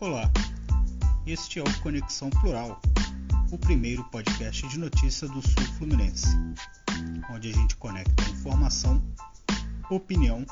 Olá, 0.00 0.30
este 1.26 1.58
é 1.58 1.62
o 1.62 1.80
Conexão 1.80 2.30
Plural, 2.30 2.80
o 3.50 3.58
primeiro 3.58 4.04
podcast 4.04 4.68
de 4.68 4.78
notícia 4.78 5.26
do 5.26 5.42
Sul 5.42 5.64
Fluminense, 5.76 6.28
onde 7.32 7.50
a 7.50 7.52
gente 7.52 7.76
conecta 7.76 8.22
informação, 8.30 9.02
opinião 9.90 10.46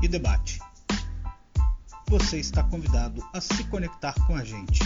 e 0.00 0.06
debate. 0.06 0.60
Você 2.06 2.38
está 2.38 2.62
convidado 2.62 3.20
a 3.34 3.40
se 3.40 3.64
conectar 3.64 4.14
com 4.28 4.36
a 4.36 4.44
gente. 4.44 4.78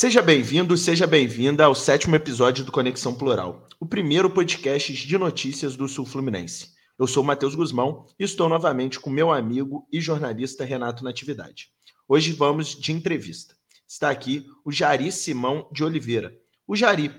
Seja 0.00 0.22
bem-vindo, 0.22 0.76
seja 0.76 1.08
bem-vinda 1.08 1.64
ao 1.64 1.74
sétimo 1.74 2.14
episódio 2.14 2.64
do 2.64 2.70
Conexão 2.70 3.12
Plural, 3.12 3.66
o 3.80 3.84
primeiro 3.84 4.30
podcast 4.30 4.92
de 4.92 5.18
notícias 5.18 5.74
do 5.74 5.88
Sul 5.88 6.06
Fluminense. 6.06 6.68
Eu 6.96 7.08
sou 7.08 7.24
Matheus 7.24 7.56
Guzmão 7.56 8.06
e 8.16 8.22
estou 8.22 8.48
novamente 8.48 9.00
com 9.00 9.10
meu 9.10 9.32
amigo 9.32 9.88
e 9.92 10.00
jornalista 10.00 10.64
Renato 10.64 11.02
Natividade. 11.02 11.72
Hoje 12.06 12.32
vamos 12.32 12.76
de 12.76 12.92
entrevista. 12.92 13.56
Está 13.88 14.08
aqui 14.08 14.46
o 14.64 14.70
Jari 14.70 15.10
Simão 15.10 15.68
de 15.72 15.82
Oliveira. 15.82 16.32
O 16.64 16.76
Jari, 16.76 17.12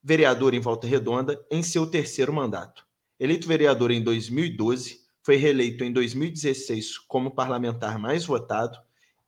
vereador 0.00 0.54
em 0.54 0.60
Volta 0.60 0.86
Redonda, 0.86 1.44
em 1.50 1.60
seu 1.60 1.88
terceiro 1.88 2.32
mandato. 2.32 2.86
Eleito 3.18 3.48
vereador 3.48 3.90
em 3.90 4.00
2012, 4.00 5.00
foi 5.24 5.34
reeleito 5.34 5.82
em 5.82 5.92
2016 5.92 6.98
como 6.98 7.32
parlamentar 7.32 7.98
mais 7.98 8.24
votado 8.24 8.78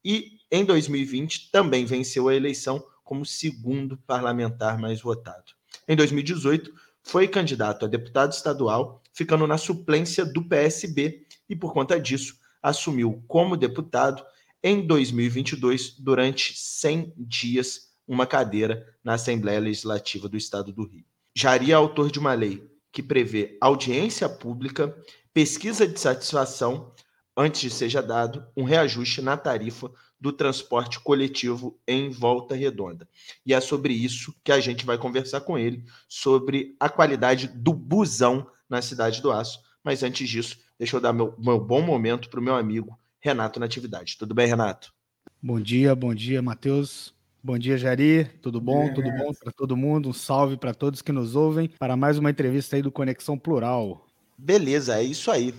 e 0.04 0.38
em 0.50 0.64
2020 0.64 1.50
também 1.50 1.84
venceu 1.84 2.28
a 2.28 2.34
eleição 2.34 2.84
como 3.02 3.24
segundo 3.24 3.96
parlamentar 4.06 4.78
mais 4.78 5.00
votado. 5.00 5.52
Em 5.88 5.96
2018, 5.96 6.72
foi 7.02 7.28
candidato 7.28 7.84
a 7.84 7.88
deputado 7.88 8.32
estadual, 8.32 9.02
ficando 9.12 9.46
na 9.46 9.58
suplência 9.58 10.24
do 10.24 10.42
PSB 10.42 11.26
e, 11.48 11.54
por 11.54 11.72
conta 11.72 12.00
disso, 12.00 12.36
assumiu 12.62 13.22
como 13.28 13.56
deputado 13.56 14.24
em 14.62 14.86
2022, 14.86 15.96
durante 15.98 16.54
100 16.56 17.12
dias, 17.18 17.90
uma 18.08 18.26
cadeira 18.26 18.96
na 19.04 19.14
Assembleia 19.14 19.60
Legislativa 19.60 20.26
do 20.26 20.38
Estado 20.38 20.72
do 20.72 20.86
Rio. 20.86 21.04
Jari 21.36 21.72
é 21.72 21.74
autor 21.74 22.10
de 22.10 22.18
uma 22.18 22.32
lei 22.32 22.66
que 22.90 23.02
prevê 23.02 23.58
audiência 23.60 24.26
pública, 24.28 24.96
pesquisa 25.34 25.86
de 25.86 26.00
satisfação, 26.00 26.94
antes 27.36 27.60
de 27.60 27.70
seja 27.70 28.02
dado 28.02 28.46
um 28.56 28.64
reajuste 28.64 29.20
na 29.20 29.36
tarifa 29.36 29.90
do 30.20 30.32
transporte 30.32 31.00
coletivo 31.00 31.78
em 31.86 32.08
Volta 32.10 32.54
Redonda. 32.54 33.08
E 33.44 33.52
é 33.52 33.60
sobre 33.60 33.92
isso 33.92 34.34
que 34.42 34.52
a 34.52 34.60
gente 34.60 34.86
vai 34.86 34.96
conversar 34.96 35.40
com 35.42 35.58
ele, 35.58 35.84
sobre 36.08 36.76
a 36.80 36.88
qualidade 36.88 37.48
do 37.48 37.74
busão 37.74 38.46
na 38.68 38.80
Cidade 38.80 39.20
do 39.20 39.30
Aço. 39.30 39.60
Mas 39.82 40.02
antes 40.02 40.28
disso, 40.28 40.58
deixa 40.78 40.96
eu 40.96 41.00
dar 41.00 41.12
meu, 41.12 41.34
meu 41.38 41.60
bom 41.60 41.82
momento 41.82 42.30
para 42.30 42.40
o 42.40 42.42
meu 42.42 42.54
amigo 42.54 42.98
Renato 43.20 43.60
Natividade. 43.60 44.16
Tudo 44.18 44.34
bem, 44.34 44.46
Renato? 44.46 44.94
Bom 45.42 45.60
dia, 45.60 45.94
bom 45.94 46.14
dia, 46.14 46.40
Matheus. 46.40 47.12
Bom 47.42 47.58
dia, 47.58 47.76
Jari. 47.76 48.24
Tudo 48.40 48.58
bom? 48.58 48.94
Tudo 48.94 49.10
bom 49.10 49.34
para 49.34 49.52
todo 49.52 49.76
mundo? 49.76 50.08
Um 50.08 50.12
salve 50.14 50.56
para 50.56 50.72
todos 50.72 51.02
que 51.02 51.12
nos 51.12 51.36
ouvem 51.36 51.68
para 51.68 51.94
mais 51.94 52.16
uma 52.16 52.30
entrevista 52.30 52.76
aí 52.76 52.80
do 52.80 52.90
Conexão 52.90 53.38
Plural. 53.38 54.06
Beleza, 54.38 54.98
é 54.98 55.02
isso 55.02 55.30
aí. 55.30 55.54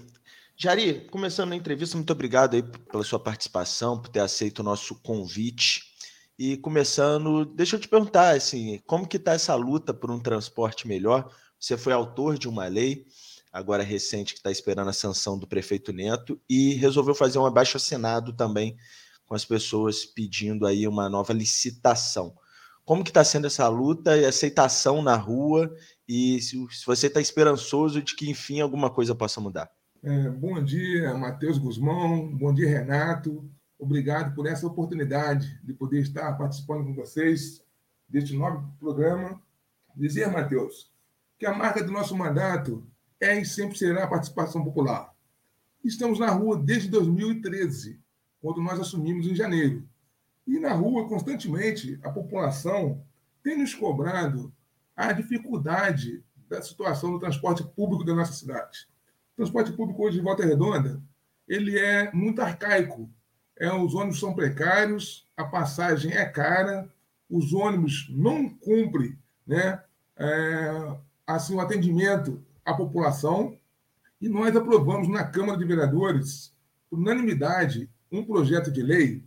Jari, 0.57 1.05
começando 1.11 1.51
a 1.51 1.55
entrevista, 1.55 1.97
muito 1.97 2.11
obrigado 2.13 2.53
aí 2.53 2.63
pela 2.63 3.03
sua 3.03 3.19
participação, 3.19 4.01
por 4.01 4.07
ter 4.07 4.21
aceito 4.21 4.59
o 4.59 4.63
nosso 4.63 4.95
convite. 4.95 5.81
E 6.39 6.55
começando, 6.55 7.43
deixa 7.43 7.75
eu 7.75 7.79
te 7.79 7.89
perguntar, 7.89 8.37
assim, 8.37 8.81
como 8.85 9.05
que 9.05 9.17
está 9.17 9.33
essa 9.33 9.53
luta 9.53 9.93
por 9.93 10.09
um 10.09 10.19
transporte 10.19 10.87
melhor? 10.87 11.29
Você 11.59 11.77
foi 11.77 11.91
autor 11.91 12.37
de 12.37 12.47
uma 12.47 12.67
lei, 12.67 13.05
agora 13.51 13.83
recente, 13.83 14.33
que 14.33 14.39
está 14.39 14.49
esperando 14.49 14.89
a 14.89 14.93
sanção 14.93 15.37
do 15.37 15.45
prefeito 15.45 15.91
Neto, 15.91 16.39
e 16.49 16.73
resolveu 16.75 17.13
fazer 17.13 17.37
um 17.37 17.45
abaixo-assinado 17.45 18.31
também 18.31 18.77
com 19.25 19.35
as 19.35 19.43
pessoas 19.43 20.05
pedindo 20.05 20.65
aí 20.65 20.87
uma 20.87 21.09
nova 21.09 21.33
licitação. 21.33 22.33
Como 22.85 23.03
que 23.03 23.09
está 23.09 23.25
sendo 23.25 23.47
essa 23.47 23.67
luta 23.67 24.17
e 24.17 24.25
aceitação 24.25 25.01
na 25.01 25.17
rua? 25.17 25.69
E 26.07 26.41
se, 26.41 26.51
se 26.71 26.85
você 26.85 27.07
está 27.07 27.19
esperançoso 27.19 28.01
de 28.01 28.15
que, 28.15 28.29
enfim, 28.29 28.61
alguma 28.61 28.89
coisa 28.89 29.13
possa 29.13 29.41
mudar? 29.41 29.69
É, 30.07 30.29
bom 30.29 30.63
dia, 30.63 31.15
Matheus 31.15 31.57
Guzmão. 31.57 32.27
Bom 32.27 32.53
dia, 32.53 32.69
Renato. 32.69 33.43
Obrigado 33.79 34.35
por 34.35 34.45
essa 34.45 34.67
oportunidade 34.67 35.59
de 35.63 35.73
poder 35.73 35.99
estar 36.01 36.31
participando 36.37 36.85
com 36.85 36.93
vocês 36.93 37.65
deste 38.07 38.35
novo 38.35 38.71
programa. 38.79 39.41
Dizer, 39.95 40.31
Matheus, 40.31 40.93
que 41.39 41.45
a 41.47 41.55
marca 41.55 41.83
do 41.83 41.91
nosso 41.91 42.15
mandato 42.15 42.85
é 43.19 43.41
e 43.41 43.43
sempre 43.43 43.79
será 43.79 44.03
a 44.03 44.07
participação 44.07 44.63
popular. 44.63 45.11
Estamos 45.83 46.19
na 46.19 46.29
rua 46.29 46.55
desde 46.55 46.87
2013, 46.87 47.99
quando 48.39 48.61
nós 48.61 48.79
assumimos 48.79 49.25
em 49.25 49.33
janeiro. 49.33 49.89
E 50.45 50.59
na 50.59 50.73
rua, 50.73 51.09
constantemente, 51.09 51.99
a 52.03 52.11
população 52.11 53.03
tem 53.41 53.57
nos 53.57 53.73
cobrado 53.73 54.53
a 54.95 55.11
dificuldade 55.11 56.23
da 56.47 56.61
situação 56.61 57.11
do 57.11 57.19
transporte 57.19 57.63
público 57.63 58.05
da 58.05 58.13
nossa 58.13 58.33
cidade. 58.33 58.87
Transporte 59.35 59.73
público 59.73 60.03
hoje 60.03 60.19
em 60.19 60.23
Volta 60.23 60.45
Redonda, 60.45 61.01
ele 61.47 61.77
é 61.77 62.11
muito 62.13 62.41
arcaico. 62.41 63.09
É, 63.57 63.71
os 63.71 63.93
ônibus 63.93 64.19
são 64.19 64.33
precários, 64.33 65.27
a 65.35 65.43
passagem 65.43 66.13
é 66.13 66.25
cara, 66.25 66.89
os 67.29 67.53
ônibus 67.53 68.07
não 68.09 68.49
cumprem 68.49 69.17
né, 69.45 69.81
é, 70.17 70.97
assim, 71.27 71.55
o 71.55 71.59
atendimento 71.59 72.41
à 72.63 72.73
população. 72.73 73.57
E 74.21 74.29
nós 74.29 74.55
aprovamos 74.55 75.07
na 75.09 75.23
Câmara 75.25 75.57
de 75.57 75.65
Vereadores, 75.65 76.53
por 76.89 76.97
unanimidade, 76.97 77.89
um 78.11 78.23
projeto 78.23 78.71
de 78.71 78.81
lei 78.81 79.23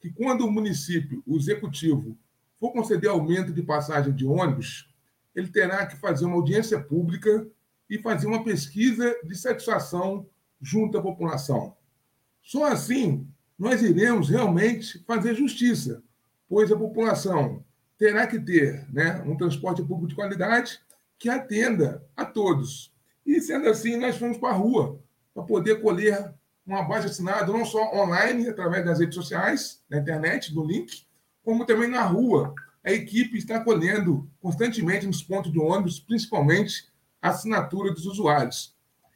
que, 0.00 0.10
quando 0.10 0.46
o 0.46 0.50
município, 0.50 1.22
o 1.26 1.36
executivo, 1.36 2.16
for 2.58 2.72
conceder 2.72 3.10
aumento 3.10 3.52
de 3.52 3.62
passagem 3.62 4.14
de 4.14 4.24
ônibus, 4.24 4.88
ele 5.34 5.48
terá 5.48 5.86
que 5.86 5.96
fazer 5.96 6.24
uma 6.24 6.36
audiência 6.36 6.80
pública 6.80 7.46
e 7.92 7.98
fazer 7.98 8.26
uma 8.26 8.42
pesquisa 8.42 9.14
de 9.22 9.36
satisfação 9.36 10.26
junto 10.58 10.96
à 10.96 11.02
população. 11.02 11.76
Só 12.40 12.64
assim 12.64 13.28
nós 13.58 13.82
iremos 13.82 14.30
realmente 14.30 15.04
fazer 15.06 15.34
justiça, 15.34 16.02
pois 16.48 16.72
a 16.72 16.76
população 16.76 17.62
terá 17.98 18.26
que 18.26 18.40
ter 18.40 18.90
né, 18.90 19.22
um 19.26 19.36
transporte 19.36 19.82
público 19.82 20.08
de 20.08 20.14
qualidade 20.14 20.80
que 21.18 21.28
atenda 21.28 22.02
a 22.16 22.24
todos. 22.24 22.94
E 23.26 23.38
sendo 23.42 23.68
assim, 23.68 23.98
nós 23.98 24.16
fomos 24.16 24.38
para 24.38 24.54
a 24.54 24.56
rua 24.56 24.98
para 25.34 25.42
poder 25.42 25.82
colher 25.82 26.32
um 26.66 26.74
abaixo 26.74 27.08
assinado, 27.08 27.52
não 27.52 27.66
só 27.66 27.94
online, 27.94 28.48
através 28.48 28.86
das 28.86 29.00
redes 29.00 29.16
sociais, 29.16 29.82
na 29.90 29.98
internet, 29.98 30.54
no 30.54 30.64
link, 30.64 31.04
como 31.44 31.66
também 31.66 31.90
na 31.90 32.04
rua. 32.04 32.54
A 32.82 32.90
equipe 32.90 33.36
está 33.36 33.60
colhendo 33.60 34.30
constantemente 34.40 35.06
nos 35.06 35.22
pontos 35.22 35.52
de 35.52 35.58
ônibus, 35.58 36.00
principalmente 36.00 36.90
assinatura 37.22 37.92
dos 37.92 38.04
usuários. 38.04 38.74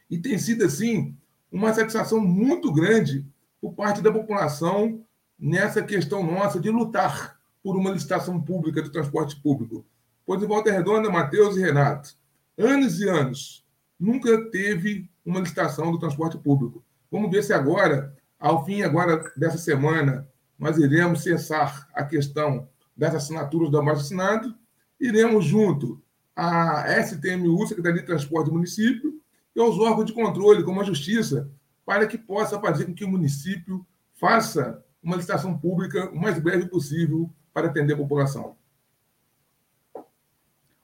E 0.09 0.17
tem 0.17 0.39
sido, 0.39 0.65
assim, 0.65 1.17
uma 1.51 1.75
satisfação 1.75 2.21
muito 2.21 2.73
grande 2.73 3.27
por 3.61 3.75
parte 3.75 4.01
da 4.01 4.13
população 4.13 5.05
nessa 5.39 5.83
questão 5.83 6.23
nossa 6.23 6.61
de 6.61 6.71
lutar 6.71 7.37
por 7.63 7.77
uma 7.77 7.91
licitação 7.91 8.41
pública 8.41 8.81
do 8.81 8.91
transporte 8.91 9.37
público. 9.37 9.85
Pois 10.25 10.43
em 10.43 10.47
Volta 10.47 10.71
Redonda, 10.71 11.11
Matheus 11.11 11.57
e 11.57 11.61
Renato, 11.61 12.15
anos 12.57 13.01
e 13.01 13.09
anos, 13.09 13.65
nunca 13.99 14.51
teve 14.51 15.11
uma 15.25 15.41
licitação 15.41 15.91
do 15.91 15.99
transporte 15.99 16.39
público. 16.39 16.85
Vamos 17.11 17.31
ver 17.31 17.43
se 17.43 17.53
agora, 17.53 18.17
ao 18.39 18.65
fim 18.65 18.83
agora 18.83 19.33
dessa 19.37 19.59
semana, 19.59 20.29
nós 20.59 20.79
iremos 20.79 21.23
cessar 21.23 21.89
a 21.93 22.05
questão 22.05 22.69
das 22.97 23.15
assinaturas 23.15 23.71
do 23.71 23.79
abaixo 23.79 24.03
assinado, 24.03 24.55
iremos 25.01 25.45
junto 25.45 26.01
a 26.37 26.85
STMU, 27.03 27.67
Secretaria 27.67 28.01
de 28.01 28.07
Transporte 28.07 28.47
do 28.47 28.53
município, 28.53 29.15
e 29.55 29.61
aos 29.61 29.79
órgãos 29.79 30.05
de 30.05 30.13
controle, 30.13 30.63
como 30.63 30.83
a 30.83 30.85
Justiça, 30.85 31.51
para 31.85 32.07
que 32.07 32.19
possa 32.19 32.61
fazer 32.61 32.85
com 32.85 32.95
que 32.95 33.05
o 33.05 33.09
município 33.09 33.87
faça 34.15 34.85
uma 35.03 35.17
licitação 35.17 35.57
pública 35.57 36.11
o 36.11 36.21
mais 36.21 36.39
breve 36.39 36.67
possível 36.69 37.31
para 37.55 37.69
atender 37.69 37.95
a 37.95 37.97
população. 37.97 38.57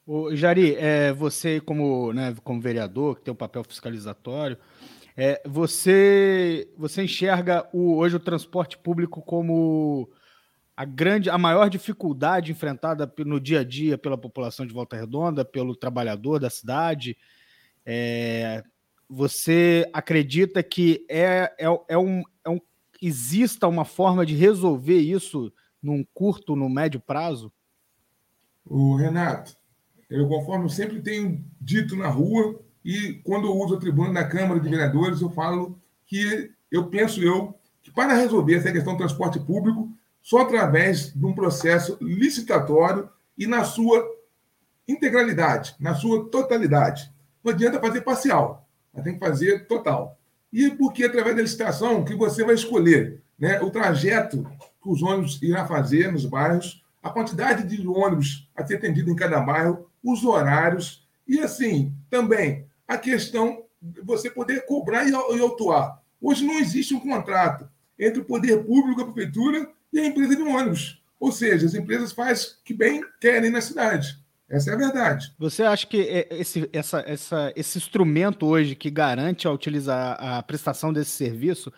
O 0.06 0.34
Jari, 0.34 0.74
é, 0.76 1.12
você 1.12 1.60
como, 1.60 2.12
né, 2.12 2.34
como 2.42 2.60
vereador, 2.60 3.16
que 3.16 3.22
tem 3.22 3.32
um 3.32 3.36
papel 3.36 3.62
fiscalizatório, 3.62 4.56
é, 5.16 5.42
você, 5.46 6.68
você 6.76 7.02
enxerga 7.02 7.68
o, 7.72 7.96
hoje 7.96 8.16
o 8.16 8.20
transporte 8.20 8.78
público 8.78 9.20
como 9.20 10.08
a 10.76 10.84
grande, 10.84 11.28
a 11.28 11.36
maior 11.36 11.68
dificuldade 11.68 12.52
enfrentada 12.52 13.12
no 13.18 13.38
dia 13.38 13.60
a 13.60 13.64
dia 13.64 13.98
pela 13.98 14.16
população 14.16 14.66
de 14.66 14.72
Volta 14.72 14.96
Redonda, 14.96 15.44
pelo 15.44 15.76
trabalhador 15.76 16.38
da 16.38 16.48
cidade. 16.48 17.16
É, 17.84 18.64
você 19.08 19.88
acredita 19.92 20.62
que 20.62 21.04
é, 21.08 21.52
é, 21.58 21.66
é, 21.88 21.98
um, 21.98 22.22
é 22.44 22.48
um, 22.48 22.60
exista 23.00 23.68
uma 23.68 23.84
forma 23.84 24.24
de 24.24 24.34
resolver 24.34 24.98
isso 24.98 25.52
num 25.82 26.04
curto, 26.14 26.56
no 26.56 26.68
médio 26.68 27.00
prazo? 27.00 27.52
O 28.64 28.96
Renato, 28.96 29.56
eu 30.08 30.28
conforme 30.28 30.64
eu 30.64 30.70
sempre 30.70 31.00
tenho 31.02 31.44
dito 31.60 31.96
na 31.96 32.08
rua, 32.08 32.60
E 32.84 33.20
quando 33.24 33.46
eu 33.46 33.56
uso 33.56 33.76
a 33.76 33.80
tribuna 33.80 34.12
da 34.12 34.26
Câmara 34.26 34.58
de 34.58 34.68
Vereadores, 34.68 35.20
eu 35.20 35.30
falo 35.30 35.78
que 36.06 36.50
eu 36.70 36.88
penso 36.88 37.22
eu 37.22 37.54
que 37.82 37.90
para 37.90 38.14
resolver 38.14 38.54
essa 38.54 38.72
questão 38.72 38.94
do 38.94 38.98
transporte 38.98 39.38
público, 39.38 39.90
só 40.22 40.38
através 40.42 41.12
de 41.12 41.26
um 41.26 41.34
processo 41.34 41.98
licitatório 42.00 43.10
e 43.36 43.46
na 43.46 43.64
sua 43.64 44.08
integralidade, 44.86 45.74
na 45.80 45.94
sua 45.94 46.28
totalidade. 46.30 47.12
Não 47.42 47.52
adianta 47.52 47.80
fazer 47.80 48.02
parcial, 48.02 48.68
mas 48.92 49.02
tem 49.02 49.14
que 49.14 49.18
fazer 49.18 49.66
total. 49.66 50.18
E 50.52 50.70
porque 50.70 51.04
através 51.04 51.34
da 51.34 51.42
licitação 51.42 52.04
que 52.04 52.14
você 52.14 52.44
vai 52.44 52.54
escolher 52.54 53.20
né, 53.38 53.60
o 53.60 53.70
trajeto 53.70 54.46
que 54.80 54.88
os 54.88 55.02
ônibus 55.02 55.42
irão 55.42 55.66
fazer 55.66 56.12
nos 56.12 56.24
bairros, 56.24 56.84
a 57.02 57.10
quantidade 57.10 57.64
de 57.64 57.86
ônibus 57.86 58.48
a 58.54 58.64
ser 58.64 58.76
atendido 58.76 59.10
em 59.10 59.16
cada 59.16 59.40
bairro, 59.40 59.88
os 60.04 60.24
horários 60.24 61.08
e 61.26 61.40
assim 61.40 61.92
também 62.08 62.66
a 62.86 62.96
questão 62.96 63.64
de 63.80 64.00
você 64.02 64.30
poder 64.30 64.64
cobrar 64.66 65.08
e 65.08 65.14
autuar. 65.14 66.00
Hoje 66.20 66.44
não 66.44 66.60
existe 66.60 66.94
um 66.94 67.00
contrato 67.00 67.68
entre 67.98 68.20
o 68.20 68.24
poder 68.24 68.64
público, 68.64 69.00
a 69.00 69.12
prefeitura 69.12 69.68
e 69.92 70.00
a 70.00 70.06
empresa 70.06 70.36
de 70.36 70.42
ônibus. 70.42 71.02
Ou 71.20 71.30
seja, 71.30 71.66
as 71.66 71.74
empresas 71.74 72.12
fazem 72.12 72.50
que 72.64 72.74
bem 72.74 73.02
querem 73.20 73.50
na 73.50 73.60
cidade. 73.60 74.18
Essa 74.48 74.70
é 74.70 74.74
a 74.74 74.76
verdade. 74.76 75.32
Você 75.38 75.62
acha 75.62 75.86
que 75.86 76.02
é, 76.02 76.28
esse, 76.30 76.68
essa, 76.72 77.02
essa, 77.06 77.52
esse 77.56 77.78
instrumento 77.78 78.46
hoje 78.46 78.74
que 78.74 78.90
garante 78.90 79.46
a 79.46 79.50
utilizar 79.50 80.16
a 80.20 80.42
prestação 80.42 80.92
desse 80.92 81.10
serviço, 81.10 81.72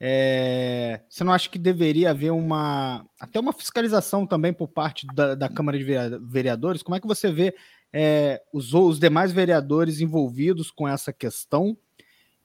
é, 0.00 1.00
você 1.08 1.24
não 1.24 1.32
acha 1.32 1.48
que 1.48 1.58
deveria 1.58 2.10
haver 2.10 2.30
uma 2.30 3.04
até 3.18 3.40
uma 3.40 3.52
fiscalização 3.52 4.26
também 4.26 4.52
por 4.52 4.68
parte 4.68 5.06
da, 5.14 5.34
da 5.34 5.48
Câmara 5.48 5.78
de 5.78 5.84
Vereadores? 6.22 6.82
Como 6.82 6.94
é 6.94 7.00
que 7.00 7.06
você 7.06 7.30
vê 7.30 7.54
é, 7.92 8.42
os, 8.52 8.72
os 8.72 8.98
demais 8.98 9.32
vereadores 9.32 10.00
envolvidos 10.00 10.70
com 10.70 10.88
essa 10.88 11.12
questão? 11.12 11.76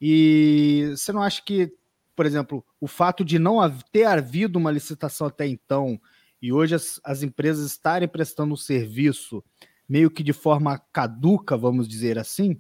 E 0.02 0.88
você 0.92 1.12
não 1.12 1.22
acha 1.22 1.42
que, 1.46 1.72
por 2.16 2.26
exemplo, 2.26 2.66
o 2.80 2.88
fato 2.88 3.24
de 3.24 3.40
não 3.40 3.58
ter 3.92 4.06
havido 4.06 4.60
uma 4.60 4.72
licitação 4.72 5.28
até 5.28 5.48
então 5.48 6.00
e 6.42 6.52
hoje 6.52 6.74
as, 6.76 7.00
as 7.04 7.22
empresas 7.22 7.66
estarem 7.66 8.08
prestando 8.08 8.54
um 8.54 8.58
serviço 8.58 9.44
meio 9.88 10.10
que 10.10 10.24
de 10.24 10.34
forma 10.34 10.82
caduca, 10.92 11.56
vamos 11.56 11.88
dizer 11.88 12.18
assim, 12.18 12.60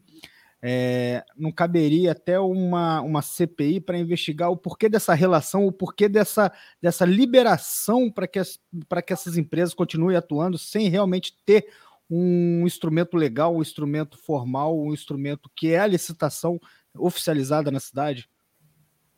é, 0.61 1.23
não 1.35 1.51
caberia 1.51 2.11
até 2.11 2.39
uma, 2.39 3.01
uma 3.01 3.21
CPI 3.21 3.79
para 3.81 3.97
investigar 3.97 4.51
o 4.51 4.57
porquê 4.57 4.87
dessa 4.87 5.13
relação, 5.13 5.65
o 5.65 5.71
porquê 5.71 6.07
dessa, 6.07 6.51
dessa 6.79 7.03
liberação 7.03 8.11
para 8.11 8.27
que, 8.27 8.39
que 8.43 9.13
essas 9.13 9.37
empresas 9.37 9.73
continuem 9.73 10.15
atuando 10.15 10.57
sem 10.57 10.87
realmente 10.87 11.35
ter 11.45 11.67
um 12.07 12.67
instrumento 12.67 13.17
legal, 13.17 13.55
um 13.55 13.61
instrumento 13.61 14.17
formal, 14.17 14.77
um 14.79 14.93
instrumento 14.93 15.49
que 15.55 15.71
é 15.71 15.79
a 15.79 15.87
licitação 15.87 16.59
oficializada 16.95 17.71
na 17.71 17.79
cidade? 17.79 18.29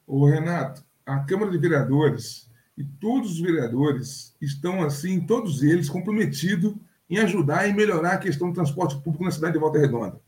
Ô 0.06 0.26
Renato, 0.26 0.84
a 1.06 1.20
Câmara 1.20 1.52
de 1.52 1.58
Vereadores 1.58 2.50
e 2.78 2.84
todos 2.84 3.32
os 3.32 3.40
vereadores 3.40 4.36
estão, 4.42 4.82
assim, 4.82 5.22
todos 5.22 5.64
eles 5.64 5.90
comprometidos 5.90 6.76
em 7.10 7.18
ajudar 7.20 7.68
e 7.68 7.74
melhorar 7.74 8.14
a 8.14 8.18
questão 8.18 8.50
do 8.50 8.56
transporte 8.56 8.96
público 8.98 9.24
na 9.24 9.32
cidade 9.32 9.54
de 9.54 9.60
Volta 9.60 9.80
Redonda. 9.80 10.20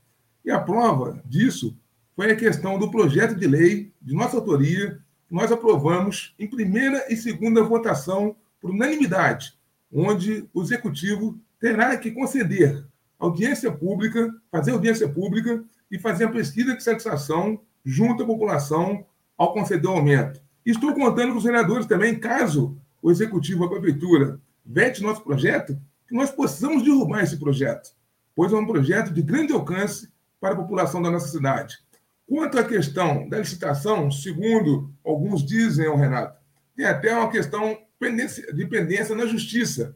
E 0.43 0.51
a 0.51 0.59
prova 0.59 1.21
disso 1.25 1.77
foi 2.15 2.31
a 2.31 2.35
questão 2.35 2.77
do 2.77 2.91
projeto 2.91 3.35
de 3.35 3.47
lei 3.47 3.91
de 4.01 4.13
nossa 4.13 4.37
autoria, 4.37 4.99
que 5.27 5.33
nós 5.33 5.51
aprovamos 5.51 6.33
em 6.37 6.47
primeira 6.47 7.11
e 7.11 7.17
segunda 7.17 7.63
votação 7.63 8.35
por 8.61 8.69
unanimidade, 8.69 9.57
onde 9.91 10.47
o 10.53 10.61
executivo 10.61 11.39
terá 11.59 11.97
que 11.97 12.11
conceder 12.11 12.85
audiência 13.19 13.71
pública, 13.71 14.33
fazer 14.51 14.71
audiência 14.71 15.09
pública 15.09 15.63
e 15.89 15.97
fazer 15.97 16.25
a 16.25 16.31
pesquisa 16.31 16.75
de 16.75 16.83
satisfação 16.83 17.59
junto 17.83 18.23
à 18.23 18.25
população 18.25 19.05
ao 19.37 19.53
conceder 19.53 19.89
o 19.89 19.93
aumento. 19.93 20.41
Estou 20.65 20.93
contando 20.93 21.31
com 21.31 21.37
os 21.37 21.43
vereadores 21.43 21.85
também, 21.85 22.19
caso 22.19 22.77
o 23.01 23.11
executivo, 23.11 23.65
a 23.65 23.69
prefeitura, 23.69 24.39
vete 24.65 25.03
nosso 25.03 25.23
projeto, 25.23 25.79
que 26.07 26.15
nós 26.15 26.31
possamos 26.31 26.83
derrubar 26.83 27.23
esse 27.23 27.37
projeto, 27.37 27.91
pois 28.35 28.51
é 28.51 28.55
um 28.55 28.65
projeto 28.65 29.11
de 29.11 29.21
grande 29.21 29.53
alcance 29.53 30.09
para 30.39 30.53
a 30.53 30.57
população 30.57 31.01
da 31.01 31.11
nossa 31.11 31.27
cidade. 31.27 31.77
Quanto 32.27 32.57
à 32.57 32.63
questão 32.63 33.29
da 33.29 33.37
licitação, 33.37 34.09
segundo 34.09 34.91
alguns 35.03 35.45
dizem, 35.45 35.85
Renato, 35.95 36.39
tem 36.75 36.85
até 36.85 37.15
uma 37.15 37.29
questão 37.29 37.77
de 38.53 38.65
pendência 38.65 39.15
na 39.15 39.25
justiça, 39.25 39.95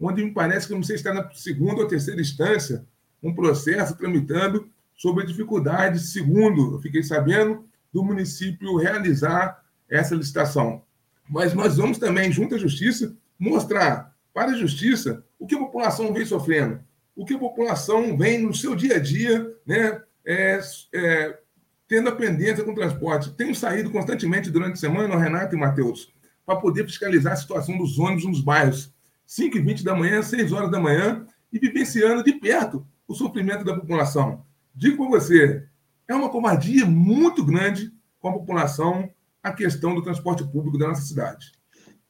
onde 0.00 0.24
me 0.24 0.32
parece 0.32 0.66
que 0.66 0.74
não 0.74 0.82
sei 0.82 0.96
se 0.96 1.02
está 1.02 1.14
na 1.14 1.30
segunda 1.32 1.82
ou 1.82 1.88
terceira 1.88 2.20
instância, 2.20 2.84
um 3.22 3.34
processo 3.34 3.96
tramitando 3.96 4.68
sobre 4.96 5.26
dificuldades, 5.26 6.12
segundo 6.12 6.74
eu 6.74 6.80
fiquei 6.80 7.02
sabendo, 7.02 7.64
do 7.92 8.04
município 8.04 8.76
realizar 8.76 9.62
essa 9.88 10.14
licitação. 10.14 10.82
Mas 11.28 11.54
nós 11.54 11.76
vamos 11.76 11.98
também, 11.98 12.32
junto 12.32 12.54
à 12.54 12.58
Justiça, 12.58 13.14
mostrar 13.38 14.14
para 14.32 14.52
a 14.52 14.56
Justiça 14.56 15.24
o 15.38 15.46
que 15.46 15.54
a 15.54 15.58
população 15.58 16.12
vem 16.12 16.24
sofrendo, 16.24 16.80
o 17.14 17.24
que 17.24 17.34
a 17.34 17.38
população 17.38 18.16
vem 18.16 18.42
no 18.42 18.54
seu 18.54 18.74
dia 18.74 18.96
a 18.96 18.98
dia, 18.98 19.54
né, 19.66 20.00
é, 20.24 20.60
é, 20.94 21.38
tendo 21.86 22.08
a 22.08 22.14
pendência 22.14 22.64
com 22.64 22.72
o 22.72 22.74
transporte. 22.74 23.32
Tenho 23.34 23.54
saído 23.54 23.90
constantemente 23.90 24.50
durante 24.50 24.74
a 24.74 24.76
semana, 24.76 25.18
Renato 25.18 25.54
e 25.54 25.58
Matheus, 25.58 26.12
para 26.44 26.56
poder 26.56 26.84
fiscalizar 26.84 27.34
a 27.34 27.36
situação 27.36 27.76
dos 27.76 27.98
ônibus 27.98 28.24
nos 28.24 28.40
bairros. 28.40 28.92
5 29.26 29.58
e 29.58 29.60
20 29.60 29.84
da 29.84 29.94
manhã, 29.94 30.22
6 30.22 30.52
horas 30.52 30.70
da 30.70 30.80
manhã, 30.80 31.26
e 31.52 31.58
vivenciando 31.58 32.24
de 32.24 32.32
perto 32.32 32.86
o 33.06 33.14
sofrimento 33.14 33.64
da 33.64 33.74
população. 33.74 34.44
Digo 34.74 34.96
para 34.96 35.18
você, 35.18 35.67
é 36.08 36.14
uma 36.14 36.30
covardia 36.30 36.86
muito 36.86 37.44
grande 37.44 37.92
com 38.18 38.28
a 38.30 38.32
população 38.32 39.08
a 39.42 39.52
questão 39.52 39.94
do 39.94 40.02
transporte 40.02 40.44
público 40.44 40.78
da 40.78 40.88
nossa 40.88 41.02
cidade. 41.02 41.52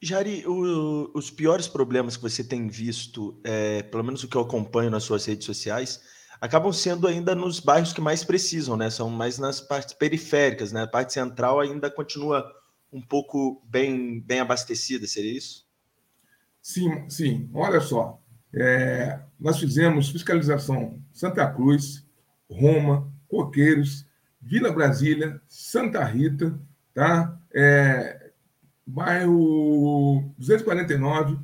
Jari, 0.01 0.47
o, 0.47 1.11
os 1.15 1.31
piores 1.31 1.67
problemas 1.67 2.17
que 2.17 2.23
você 2.23 2.45
tem 2.45 2.69
visto, 2.69 3.41
é, 3.45 3.83
pelo 3.83 4.05
menos 4.05 4.23
o 4.23 4.29
que 4.29 4.37
eu 4.37 4.43
acompanho 4.43 4.91
nas 4.91 5.03
suas 5.03 5.27
redes 5.27 5.45
sociais, 5.45 6.01
acabam 6.41 6.73
sendo 6.73 7.07
ainda 7.07 7.35
nos 7.35 7.59
bairros 7.59 7.93
que 7.93 8.01
mais 8.01 8.23
precisam, 8.23 8.77
né? 8.77 8.91
São 8.91 9.11
mais 9.11 9.39
nas 9.39 9.61
partes 9.61 9.93
periféricas, 9.95 10.73
né? 10.73 10.83
A 10.83 10.87
parte 10.87 11.13
central 11.13 11.61
ainda 11.61 11.91
continua 11.91 12.45
um 12.93 13.03
pouco 13.03 13.61
bem, 13.67 14.21
bem 14.21 14.41
abastecida, 14.41 15.07
seria 15.07 15.37
isso? 15.37 15.67
Sim, 16.63 17.09
sim. 17.11 17.51
Olha 17.53 17.81
só, 17.81 18.21
é, 18.55 19.21
nós 19.39 19.59
fizemos 19.59 20.11
fiscalização 20.11 21.03
Santa 21.13 21.47
Cruz, 21.53 22.07
Roma, 22.49 23.13
Coqueiros, 23.29 24.07
Vila 24.41 24.73
Brasília, 24.73 25.41
Santa 25.49 26.03
Rita, 26.05 26.59
tá? 26.95 27.39
É, 27.53 28.31
bairro 28.87 30.33
249, 30.39 31.39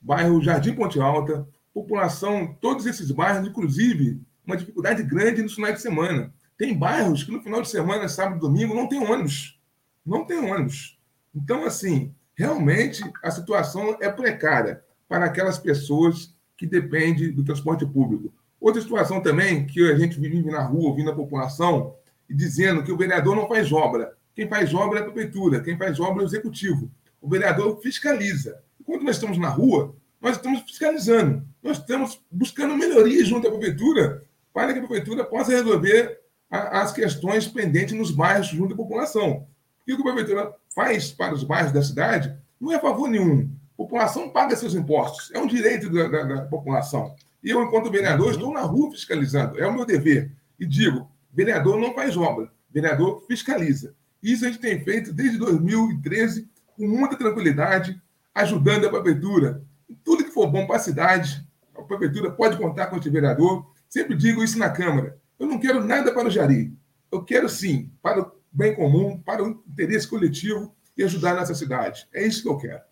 bairro 0.00 0.42
Jardim 0.42 0.74
Ponte 0.74 1.00
Alta, 1.00 1.46
população, 1.72 2.56
todos 2.60 2.86
esses 2.86 3.10
bairros, 3.10 3.46
inclusive, 3.46 4.20
uma 4.44 4.56
dificuldade 4.56 5.02
grande 5.02 5.42
no 5.42 5.48
final 5.48 5.72
de 5.72 5.80
semana. 5.80 6.32
Tem 6.56 6.76
bairros 6.76 7.22
que 7.22 7.30
no 7.30 7.42
final 7.42 7.62
de 7.62 7.68
semana, 7.68 8.08
sábado 8.08 8.40
domingo, 8.40 8.74
não 8.74 8.88
tem 8.88 8.98
ônibus. 8.98 9.60
Não 10.04 10.24
tem 10.24 10.38
ônibus. 10.38 10.98
Então, 11.34 11.64
assim, 11.64 12.12
realmente 12.34 13.02
a 13.22 13.30
situação 13.30 13.96
é 14.00 14.10
precária 14.10 14.82
para 15.08 15.26
aquelas 15.26 15.58
pessoas 15.58 16.34
que 16.56 16.66
dependem 16.66 17.32
do 17.32 17.44
transporte 17.44 17.86
público. 17.86 18.32
Outra 18.60 18.82
situação 18.82 19.20
também 19.20 19.66
que 19.66 19.90
a 19.90 19.96
gente 19.96 20.18
vive 20.18 20.50
na 20.50 20.62
rua, 20.62 20.88
ouvindo 20.88 21.10
a 21.10 21.14
população, 21.14 21.94
e 22.28 22.34
dizendo 22.34 22.82
que 22.82 22.92
o 22.92 22.96
vereador 22.96 23.34
não 23.34 23.48
faz 23.48 23.72
obra. 23.72 24.14
Quem 24.34 24.48
faz 24.48 24.74
obra 24.74 25.00
é 25.00 25.02
a 25.02 25.04
prefeitura, 25.04 25.60
quem 25.60 25.76
faz 25.76 25.98
obra 25.98 26.22
é 26.22 26.26
o 26.26 26.28
executivo. 26.28 26.90
O 27.20 27.28
vereador 27.28 27.80
fiscaliza. 27.80 28.60
Quando 28.84 29.02
nós 29.02 29.16
estamos 29.16 29.38
na 29.38 29.48
rua, 29.48 29.94
nós 30.20 30.36
estamos 30.36 30.60
fiscalizando. 30.62 31.42
Nós 31.62 31.78
estamos 31.78 32.20
buscando 32.30 32.76
melhorias 32.76 33.26
junto 33.28 33.48
à 33.48 33.50
prefeitura 33.50 34.24
para 34.52 34.72
que 34.72 34.78
a 34.78 34.82
prefeitura 34.82 35.24
possa 35.24 35.52
resolver 35.52 36.20
a, 36.50 36.82
as 36.82 36.92
questões 36.92 37.46
pendentes 37.46 37.94
nos 37.94 38.10
bairros 38.10 38.48
junto 38.48 38.74
à 38.74 38.76
população. 38.76 39.46
E 39.86 39.92
o 39.92 39.96
que 39.96 40.02
a 40.02 40.12
prefeitura 40.12 40.54
faz 40.74 41.10
para 41.10 41.34
os 41.34 41.44
bairros 41.44 41.72
da 41.72 41.82
cidade 41.82 42.36
não 42.60 42.72
é 42.72 42.78
favor 42.78 43.08
nenhum. 43.08 43.50
A 43.74 43.76
população 43.76 44.30
paga 44.30 44.56
seus 44.56 44.74
impostos, 44.74 45.30
é 45.32 45.38
um 45.38 45.46
direito 45.46 45.88
da, 45.90 46.08
da, 46.08 46.22
da 46.24 46.42
população. 46.42 47.14
E 47.42 47.50
eu, 47.50 47.62
enquanto 47.62 47.90
vereador, 47.90 48.32
estou 48.32 48.52
na 48.52 48.62
rua 48.62 48.90
fiscalizando, 48.90 49.58
é 49.58 49.66
o 49.66 49.72
meu 49.72 49.84
dever. 49.84 50.32
E 50.58 50.66
digo: 50.66 51.10
vereador 51.32 51.78
não 51.78 51.94
faz 51.94 52.16
obra, 52.16 52.50
vereador 52.70 53.24
fiscaliza. 53.26 53.94
Isso 54.22 54.44
a 54.44 54.48
gente 54.48 54.60
tem 54.60 54.82
feito 54.82 55.12
desde 55.12 55.38
2013, 55.38 56.48
com 56.76 56.86
muita 56.86 57.16
tranquilidade, 57.16 58.00
ajudando 58.34 58.86
a 58.86 58.90
prefeitura. 58.90 59.62
Tudo 60.04 60.24
que 60.24 60.30
for 60.30 60.48
bom 60.48 60.66
para 60.66 60.76
a 60.76 60.80
cidade, 60.80 61.46
a 61.76 61.82
prefeitura 61.82 62.30
pode 62.30 62.56
contar 62.56 62.88
com 62.88 62.96
esse 62.96 63.08
vereador. 63.08 63.70
Sempre 63.88 64.16
digo 64.16 64.42
isso 64.42 64.58
na 64.58 64.70
Câmara. 64.70 65.18
Eu 65.38 65.46
não 65.46 65.58
quero 65.58 65.82
nada 65.84 66.12
para 66.12 66.26
o 66.26 66.30
Jari. 66.30 66.76
Eu 67.10 67.24
quero 67.24 67.48
sim, 67.48 67.90
para 68.02 68.20
o 68.20 68.32
bem 68.52 68.74
comum, 68.74 69.20
para 69.20 69.42
o 69.42 69.62
interesse 69.68 70.06
coletivo 70.06 70.74
e 70.96 71.04
ajudar 71.04 71.34
nessa 71.34 71.54
cidade. 71.54 72.06
É 72.12 72.26
isso 72.26 72.42
que 72.42 72.48
eu 72.48 72.58
quero. 72.58 72.82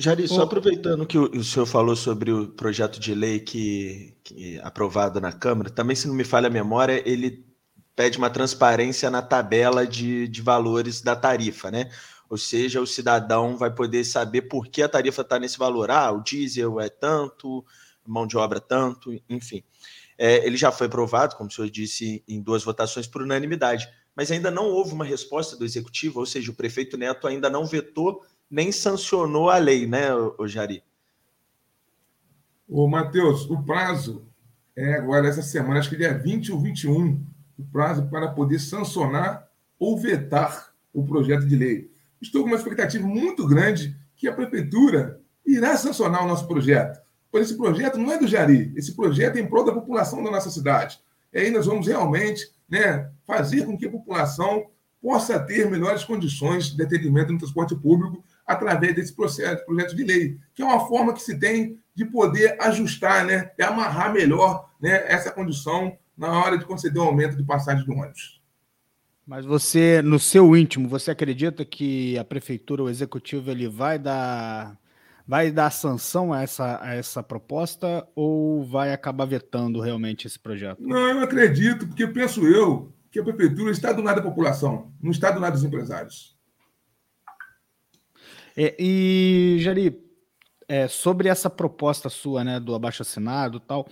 Jari, 0.00 0.28
só 0.28 0.42
aproveitando 0.42 1.04
que 1.04 1.18
o, 1.18 1.42
senhor 1.42 1.66
falou 1.66 1.96
sobre 1.96 2.30
o 2.30 2.46
projeto 2.46 3.00
de 3.00 3.12
lei 3.12 3.40
que, 3.40 4.16
que 4.22 4.56
aprovado 4.60 5.20
na 5.20 5.32
Câmara, 5.32 5.70
também, 5.70 5.96
se 5.96 6.06
não 6.06 6.14
me 6.14 6.22
falha 6.22 6.46
a 6.46 6.50
memória, 6.50 7.02
ele 7.04 7.44
pede 7.96 8.16
uma 8.16 8.30
transparência 8.30 9.10
na 9.10 9.20
tabela 9.20 9.84
de, 9.84 10.28
de 10.28 10.40
valores 10.40 11.02
da 11.02 11.16
tarifa, 11.16 11.68
né? 11.68 11.90
Ou 12.30 12.38
seja, 12.38 12.80
o 12.80 12.86
cidadão 12.86 13.56
vai 13.56 13.74
poder 13.74 14.04
saber 14.04 14.42
por 14.42 14.68
que 14.68 14.82
a 14.82 14.88
tarifa 14.88 15.22
está 15.22 15.36
nesse 15.36 15.58
valor. 15.58 15.90
Ah, 15.90 16.12
o 16.12 16.22
diesel 16.22 16.78
é 16.78 16.88
tanto, 16.88 17.64
mão 18.06 18.24
de 18.24 18.36
obra 18.36 18.60
tanto, 18.60 19.10
enfim. 19.28 19.64
É, 20.16 20.46
ele 20.46 20.56
já 20.56 20.70
foi 20.70 20.86
aprovado, 20.86 21.34
como 21.34 21.50
o 21.50 21.52
senhor 21.52 21.68
disse, 21.70 22.22
em 22.28 22.40
duas 22.40 22.62
votações 22.62 23.08
por 23.08 23.20
unanimidade, 23.20 23.88
mas 24.14 24.30
ainda 24.30 24.48
não 24.50 24.66
houve 24.66 24.92
uma 24.92 25.04
resposta 25.04 25.56
do 25.56 25.64
executivo, 25.64 26.20
ou 26.20 26.26
seja, 26.26 26.52
o 26.52 26.54
prefeito 26.54 26.96
Neto 26.96 27.26
ainda 27.26 27.50
não 27.50 27.66
vetou 27.66 28.22
nem 28.50 28.72
sancionou 28.72 29.50
a 29.50 29.58
lei, 29.58 29.86
né, 29.86 30.14
o 30.14 30.46
Jari? 30.46 30.82
Ô, 32.68 32.86
Matheus, 32.86 33.48
o 33.48 33.62
prazo 33.62 34.24
é 34.76 34.94
agora 34.94 35.28
essa 35.28 35.42
semana, 35.42 35.80
acho 35.80 35.90
que 35.90 35.96
dia 35.96 36.16
20 36.16 36.52
ou 36.52 36.60
21, 36.60 37.24
o 37.58 37.64
prazo 37.72 38.06
para 38.08 38.28
poder 38.28 38.58
sancionar 38.58 39.48
ou 39.78 39.98
vetar 39.98 40.72
o 40.92 41.04
projeto 41.04 41.46
de 41.46 41.56
lei. 41.56 41.90
Estou 42.20 42.42
com 42.42 42.48
uma 42.48 42.56
expectativa 42.56 43.06
muito 43.06 43.46
grande 43.46 43.96
que 44.16 44.28
a 44.28 44.32
prefeitura 44.32 45.20
irá 45.46 45.76
sancionar 45.76 46.24
o 46.24 46.28
nosso 46.28 46.46
projeto. 46.46 47.00
Pois 47.30 47.46
esse 47.46 47.56
projeto 47.56 47.98
não 47.98 48.12
é 48.12 48.18
do 48.18 48.26
Jari, 48.26 48.72
esse 48.76 48.94
projeto 48.94 49.36
é 49.36 49.40
em 49.40 49.46
prol 49.46 49.64
da 49.64 49.72
população 49.72 50.22
da 50.22 50.30
nossa 50.30 50.50
cidade. 50.50 51.00
E 51.32 51.38
aí 51.38 51.50
nós 51.50 51.66
vamos 51.66 51.86
realmente 51.86 52.50
né, 52.68 53.10
fazer 53.26 53.64
com 53.64 53.76
que 53.76 53.86
a 53.86 53.90
população 53.90 54.66
possa 55.00 55.38
ter 55.38 55.70
melhores 55.70 56.04
condições 56.04 56.74
de 56.74 56.82
atendimento 56.82 57.32
no 57.32 57.38
transporte 57.38 57.74
público 57.76 58.24
através 58.48 58.94
desse 58.94 59.14
processo, 59.14 59.64
projeto 59.66 59.94
de 59.94 60.02
lei, 60.02 60.38
que 60.54 60.62
é 60.62 60.64
uma 60.64 60.88
forma 60.88 61.12
que 61.12 61.20
se 61.20 61.38
tem 61.38 61.78
de 61.94 62.06
poder 62.06 62.56
ajustar, 62.62 63.26
né, 63.26 63.50
e 63.58 63.62
amarrar 63.62 64.10
melhor 64.10 64.70
né, 64.80 65.04
essa 65.06 65.30
condição 65.30 65.98
na 66.16 66.32
hora 66.32 66.56
de 66.56 66.64
conceder 66.64 67.02
o 67.02 67.04
um 67.04 67.08
aumento 67.08 67.36
de 67.36 67.44
passagem 67.44 67.84
do 67.84 67.92
ônibus. 67.92 68.40
Mas 69.26 69.44
você, 69.44 70.00
no 70.00 70.18
seu 70.18 70.56
íntimo, 70.56 70.88
você 70.88 71.10
acredita 71.10 71.62
que 71.62 72.16
a 72.16 72.24
prefeitura, 72.24 72.82
o 72.82 72.88
executivo, 72.88 73.50
ele 73.50 73.68
vai 73.68 73.98
dar, 73.98 74.78
vai 75.26 75.50
dar 75.50 75.70
sanção 75.70 76.32
a 76.32 76.40
essa, 76.40 76.82
a 76.82 76.94
essa 76.94 77.22
proposta 77.22 78.08
ou 78.16 78.64
vai 78.64 78.94
acabar 78.94 79.26
vetando 79.26 79.80
realmente 79.80 80.26
esse 80.26 80.38
projeto? 80.38 80.80
Não, 80.80 81.10
eu 81.10 81.20
acredito, 81.20 81.86
porque 81.86 82.06
penso 82.06 82.46
eu 82.46 82.90
que 83.10 83.20
a 83.20 83.24
prefeitura 83.24 83.70
está 83.70 83.92
do 83.92 84.00
lado 84.00 84.16
da 84.16 84.22
população, 84.22 84.90
não 85.02 85.10
está 85.10 85.30
do 85.30 85.40
lado 85.40 85.52
dos 85.52 85.64
empresários. 85.64 86.37
É, 88.60 88.74
e, 88.76 89.58
Jari, 89.60 89.96
é, 90.66 90.88
sobre 90.88 91.28
essa 91.28 91.48
proposta 91.48 92.08
sua, 92.08 92.42
né, 92.42 92.58
do 92.58 92.74
abaixo 92.74 93.02
assinado, 93.02 93.60
tal, 93.60 93.86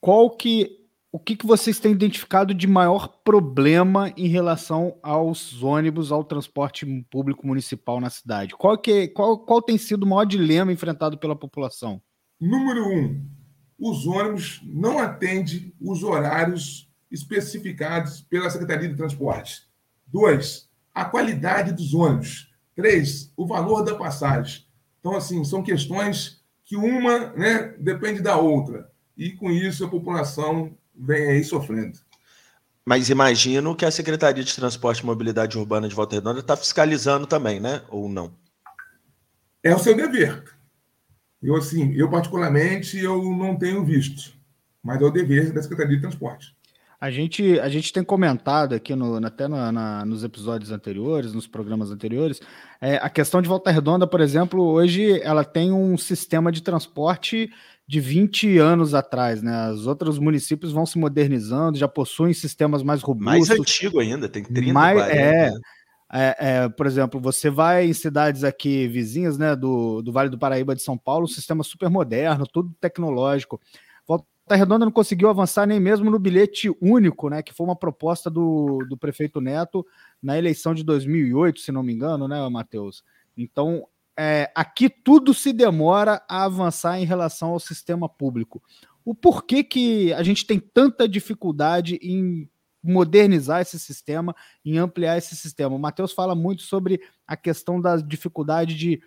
qual 0.00 0.30
que 0.30 0.82
o 1.12 1.18
que, 1.18 1.36
que 1.36 1.46
vocês 1.46 1.78
têm 1.78 1.92
identificado 1.92 2.52
de 2.52 2.66
maior 2.66 3.08
problema 3.24 4.12
em 4.18 4.28
relação 4.28 4.98
aos 5.02 5.62
ônibus, 5.62 6.12
ao 6.12 6.22
transporte 6.22 6.84
público 7.10 7.46
municipal 7.46 8.00
na 8.00 8.10
cidade? 8.10 8.54
Qual, 8.54 8.76
que, 8.76 9.08
qual, 9.08 9.38
qual 9.38 9.62
tem 9.62 9.78
sido 9.78 10.02
o 10.02 10.06
maior 10.06 10.24
dilema 10.24 10.72
enfrentado 10.72 11.16
pela 11.16 11.34
população? 11.34 12.02
Número 12.38 12.86
um, 12.86 13.26
os 13.78 14.06
ônibus 14.06 14.60
não 14.64 14.98
atendem 14.98 15.72
os 15.80 16.02
horários 16.02 16.90
especificados 17.10 18.20
pela 18.22 18.50
Secretaria 18.50 18.88
de 18.88 18.96
Transporte. 18.96 19.62
Dois, 20.06 20.68
a 20.94 21.04
qualidade 21.06 21.72
dos 21.72 21.94
ônibus. 21.94 22.54
Três, 22.76 23.32
o 23.34 23.46
valor 23.46 23.82
da 23.82 23.94
passagem. 23.94 24.66
Então, 25.00 25.16
assim, 25.16 25.42
são 25.44 25.62
questões 25.62 26.42
que 26.62 26.76
uma 26.76 27.30
né, 27.30 27.74
depende 27.78 28.20
da 28.20 28.36
outra. 28.36 28.90
E 29.16 29.30
com 29.32 29.50
isso 29.50 29.84
a 29.84 29.88
população 29.88 30.76
vem 30.94 31.26
aí 31.28 31.42
sofrendo. 31.42 31.98
Mas 32.84 33.08
imagino 33.08 33.74
que 33.74 33.84
a 33.84 33.90
Secretaria 33.90 34.44
de 34.44 34.54
Transporte 34.54 35.00
e 35.00 35.06
Mobilidade 35.06 35.58
Urbana 35.58 35.88
de 35.88 35.94
Volta 35.94 36.16
Redonda 36.16 36.40
está 36.40 36.56
fiscalizando 36.56 37.26
também, 37.26 37.58
né? 37.58 37.82
Ou 37.88 38.08
não? 38.08 38.32
É 39.62 39.74
o 39.74 39.78
seu 39.78 39.96
dever. 39.96 40.44
Eu, 41.42 41.56
assim, 41.56 41.92
eu 41.94 42.10
particularmente, 42.10 42.98
eu 42.98 43.22
não 43.22 43.56
tenho 43.56 43.84
visto. 43.84 44.32
Mas 44.82 45.00
é 45.00 45.04
o 45.04 45.10
dever 45.10 45.52
da 45.52 45.62
Secretaria 45.62 45.96
de 45.96 46.02
Transporte. 46.02 46.54
A 47.00 47.10
gente, 47.10 47.60
a 47.60 47.68
gente 47.68 47.92
tem 47.92 48.02
comentado 48.02 48.74
aqui, 48.74 48.94
no, 48.94 49.16
até 49.24 49.46
no, 49.46 49.70
na, 49.70 50.04
nos 50.04 50.24
episódios 50.24 50.72
anteriores, 50.72 51.34
nos 51.34 51.46
programas 51.46 51.90
anteriores, 51.90 52.40
é, 52.80 52.96
a 52.96 53.10
questão 53.10 53.42
de 53.42 53.48
Volta 53.48 53.70
Redonda, 53.70 54.06
por 54.06 54.20
exemplo, 54.20 54.62
hoje 54.62 55.20
ela 55.20 55.44
tem 55.44 55.72
um 55.72 55.98
sistema 55.98 56.50
de 56.50 56.62
transporte 56.62 57.50
de 57.86 58.00
20 58.00 58.58
anos 58.58 58.94
atrás, 58.94 59.42
né? 59.42 59.70
Os 59.70 59.86
outros 59.86 60.18
municípios 60.18 60.72
vão 60.72 60.84
se 60.84 60.98
modernizando, 60.98 61.78
já 61.78 61.86
possuem 61.86 62.34
sistemas 62.34 62.82
mais 62.82 63.02
robustos. 63.02 63.48
Mais 63.48 63.60
antigo 63.60 64.00
ainda, 64.00 64.28
tem 64.28 64.42
30, 64.42 64.72
mais, 64.72 64.98
40, 64.98 65.16
é, 65.16 65.50
né? 65.50 65.60
é, 66.12 66.36
é, 66.38 66.68
por 66.68 66.86
exemplo, 66.86 67.20
você 67.20 67.48
vai 67.48 67.86
em 67.86 67.92
cidades 67.92 68.42
aqui 68.42 68.88
vizinhas, 68.88 69.38
né, 69.38 69.54
do, 69.54 70.02
do 70.02 70.12
Vale 70.12 70.30
do 70.30 70.38
Paraíba 70.38 70.74
de 70.74 70.82
São 70.82 70.98
Paulo, 70.98 71.24
um 71.24 71.28
sistema 71.28 71.62
super 71.62 71.88
moderno, 71.88 72.46
tudo 72.46 72.74
tecnológico. 72.80 73.60
Volta 74.48 74.54
Redonda 74.54 74.84
não 74.84 74.92
conseguiu 74.92 75.28
avançar 75.28 75.66
nem 75.66 75.80
mesmo 75.80 76.08
no 76.08 76.20
bilhete 76.20 76.70
único, 76.80 77.28
né? 77.28 77.42
Que 77.42 77.52
foi 77.52 77.66
uma 77.66 77.74
proposta 77.74 78.30
do, 78.30 78.78
do 78.88 78.96
prefeito 78.96 79.40
Neto 79.40 79.84
na 80.22 80.38
eleição 80.38 80.72
de 80.72 80.84
2008, 80.84 81.58
se 81.58 81.72
não 81.72 81.82
me 81.82 81.92
engano, 81.92 82.28
né, 82.28 82.48
Matheus? 82.48 83.02
Então, 83.36 83.88
é, 84.16 84.48
aqui 84.54 84.88
tudo 84.88 85.34
se 85.34 85.52
demora 85.52 86.22
a 86.28 86.44
avançar 86.44 86.96
em 87.00 87.04
relação 87.04 87.50
ao 87.50 87.58
sistema 87.58 88.08
público. 88.08 88.62
O 89.04 89.16
porquê 89.16 89.64
que 89.64 90.12
a 90.12 90.22
gente 90.22 90.46
tem 90.46 90.60
tanta 90.60 91.08
dificuldade 91.08 91.98
em 92.00 92.48
modernizar 92.80 93.62
esse 93.62 93.80
sistema, 93.80 94.32
em 94.64 94.78
ampliar 94.78 95.18
esse 95.18 95.34
sistema? 95.34 95.74
O 95.74 95.78
Matheus 95.78 96.12
fala 96.12 96.36
muito 96.36 96.62
sobre 96.62 97.00
a 97.26 97.36
questão 97.36 97.80
da 97.80 97.96
dificuldade 97.96 98.76
de 98.76 99.02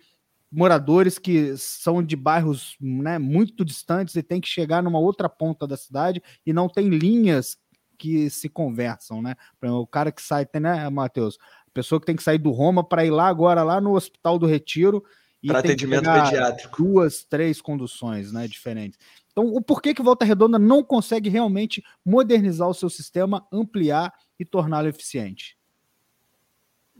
moradores 0.50 1.18
que 1.18 1.56
são 1.56 2.02
de 2.02 2.16
bairros 2.16 2.76
né, 2.80 3.18
muito 3.18 3.64
distantes 3.64 4.16
e 4.16 4.22
tem 4.22 4.40
que 4.40 4.48
chegar 4.48 4.82
numa 4.82 4.98
outra 4.98 5.28
ponta 5.28 5.66
da 5.66 5.76
cidade 5.76 6.22
e 6.44 6.52
não 6.52 6.68
tem 6.68 6.88
linhas 6.88 7.56
que 7.96 8.30
se 8.30 8.48
conversam, 8.48 9.20
né? 9.20 9.34
O 9.62 9.86
cara 9.86 10.10
que 10.10 10.22
sai, 10.22 10.48
né, 10.54 10.88
Matheus? 10.88 11.38
A 11.66 11.70
pessoa 11.72 12.00
que 12.00 12.06
tem 12.06 12.16
que 12.16 12.22
sair 12.22 12.38
do 12.38 12.50
Roma 12.50 12.82
para 12.82 13.04
ir 13.04 13.10
lá 13.10 13.28
agora, 13.28 13.62
lá 13.62 13.80
no 13.80 13.94
Hospital 13.94 14.38
do 14.38 14.46
Retiro, 14.46 15.04
e 15.42 15.48
para 15.48 15.60
atendimento 15.60 16.04
pediátrico. 16.04 16.82
Duas, 16.82 17.24
três 17.24 17.60
conduções 17.60 18.32
né, 18.32 18.48
diferentes. 18.48 18.98
Então, 19.30 19.46
o 19.46 19.62
porquê 19.62 19.94
que 19.94 20.02
Volta 20.02 20.24
Redonda 20.24 20.58
não 20.58 20.82
consegue 20.82 21.28
realmente 21.28 21.82
modernizar 22.04 22.68
o 22.68 22.74
seu 22.74 22.90
sistema, 22.90 23.46
ampliar 23.52 24.12
e 24.38 24.44
torná-lo 24.44 24.88
eficiente? 24.88 25.56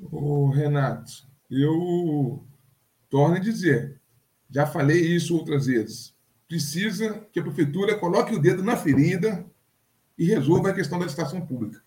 Ô, 0.00 0.48
Renato, 0.50 1.12
eu 1.50 2.46
Torne 3.10 3.38
a 3.38 3.40
dizer, 3.40 4.00
já 4.48 4.66
falei 4.66 5.00
isso 5.00 5.36
outras 5.36 5.66
vezes. 5.66 6.14
Precisa 6.48 7.26
que 7.32 7.40
a 7.40 7.42
prefeitura 7.42 7.98
coloque 7.98 8.34
o 8.34 8.38
dedo 8.38 8.62
na 8.62 8.76
ferida 8.76 9.44
e 10.16 10.24
resolva 10.24 10.70
a 10.70 10.74
questão 10.74 10.98
da 10.98 11.04
licitação 11.04 11.40
pública. 11.40 11.82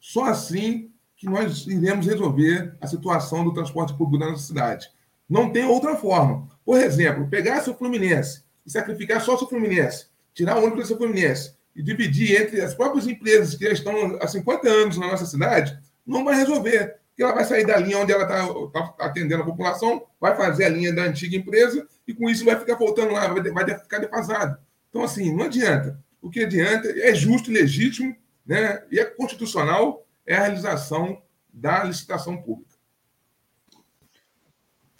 Só 0.00 0.24
assim 0.24 0.90
que 1.16 1.26
nós 1.26 1.66
iremos 1.66 2.06
resolver 2.06 2.76
a 2.80 2.86
situação 2.86 3.44
do 3.44 3.54
transporte 3.54 3.94
público 3.94 4.24
na 4.24 4.32
nossa 4.32 4.46
cidade. 4.46 4.90
Não 5.28 5.50
tem 5.50 5.64
outra 5.64 5.96
forma. 5.96 6.48
Por 6.64 6.78
exemplo, 6.78 7.28
pegar 7.28 7.62
seu 7.62 7.74
Fluminense 7.74 8.42
e 8.66 8.70
sacrificar 8.70 9.20
só 9.20 9.36
seu 9.38 9.48
Fluminense, 9.48 10.06
tirar 10.34 10.56
o 10.56 10.64
ônibus 10.64 10.84
do 10.84 10.88
seu 10.88 10.96
Fluminense 10.96 11.54
e 11.74 11.82
dividir 11.82 12.40
entre 12.40 12.60
as 12.60 12.74
próprias 12.74 13.06
empresas 13.06 13.54
que 13.54 13.64
já 13.64 13.72
estão 13.72 14.18
há 14.20 14.26
50 14.26 14.68
anos 14.68 14.98
na 14.98 15.06
nossa 15.06 15.26
cidade, 15.26 15.78
não 16.06 16.24
vai 16.24 16.36
resolver 16.36 16.96
que 17.16 17.22
ela 17.22 17.34
vai 17.34 17.44
sair 17.44 17.66
da 17.66 17.76
linha 17.76 17.98
onde 17.98 18.12
ela 18.12 18.24
está 18.24 18.82
tá 18.88 19.04
atendendo 19.06 19.42
a 19.42 19.46
população, 19.46 20.04
vai 20.20 20.36
fazer 20.36 20.64
a 20.64 20.68
linha 20.68 20.92
da 20.92 21.02
antiga 21.02 21.36
empresa 21.36 21.86
e 22.06 22.12
com 22.12 22.28
isso 22.28 22.44
vai 22.44 22.58
ficar 22.58 22.76
faltando 22.76 23.12
lá, 23.12 23.28
vai, 23.28 23.42
vai 23.50 23.78
ficar 23.78 23.98
defasado. 23.98 24.58
Então, 24.90 25.02
assim, 25.02 25.34
não 25.34 25.44
adianta. 25.44 26.02
O 26.20 26.30
que 26.30 26.44
adianta 26.44 26.88
é 26.88 27.14
justo 27.14 27.50
e 27.50 27.54
legítimo 27.54 28.16
né, 28.44 28.82
e 28.90 28.98
é 28.98 29.04
constitucional 29.04 30.06
é 30.26 30.36
a 30.36 30.40
realização 30.40 31.22
da 31.52 31.84
licitação 31.84 32.36
pública. 32.40 32.74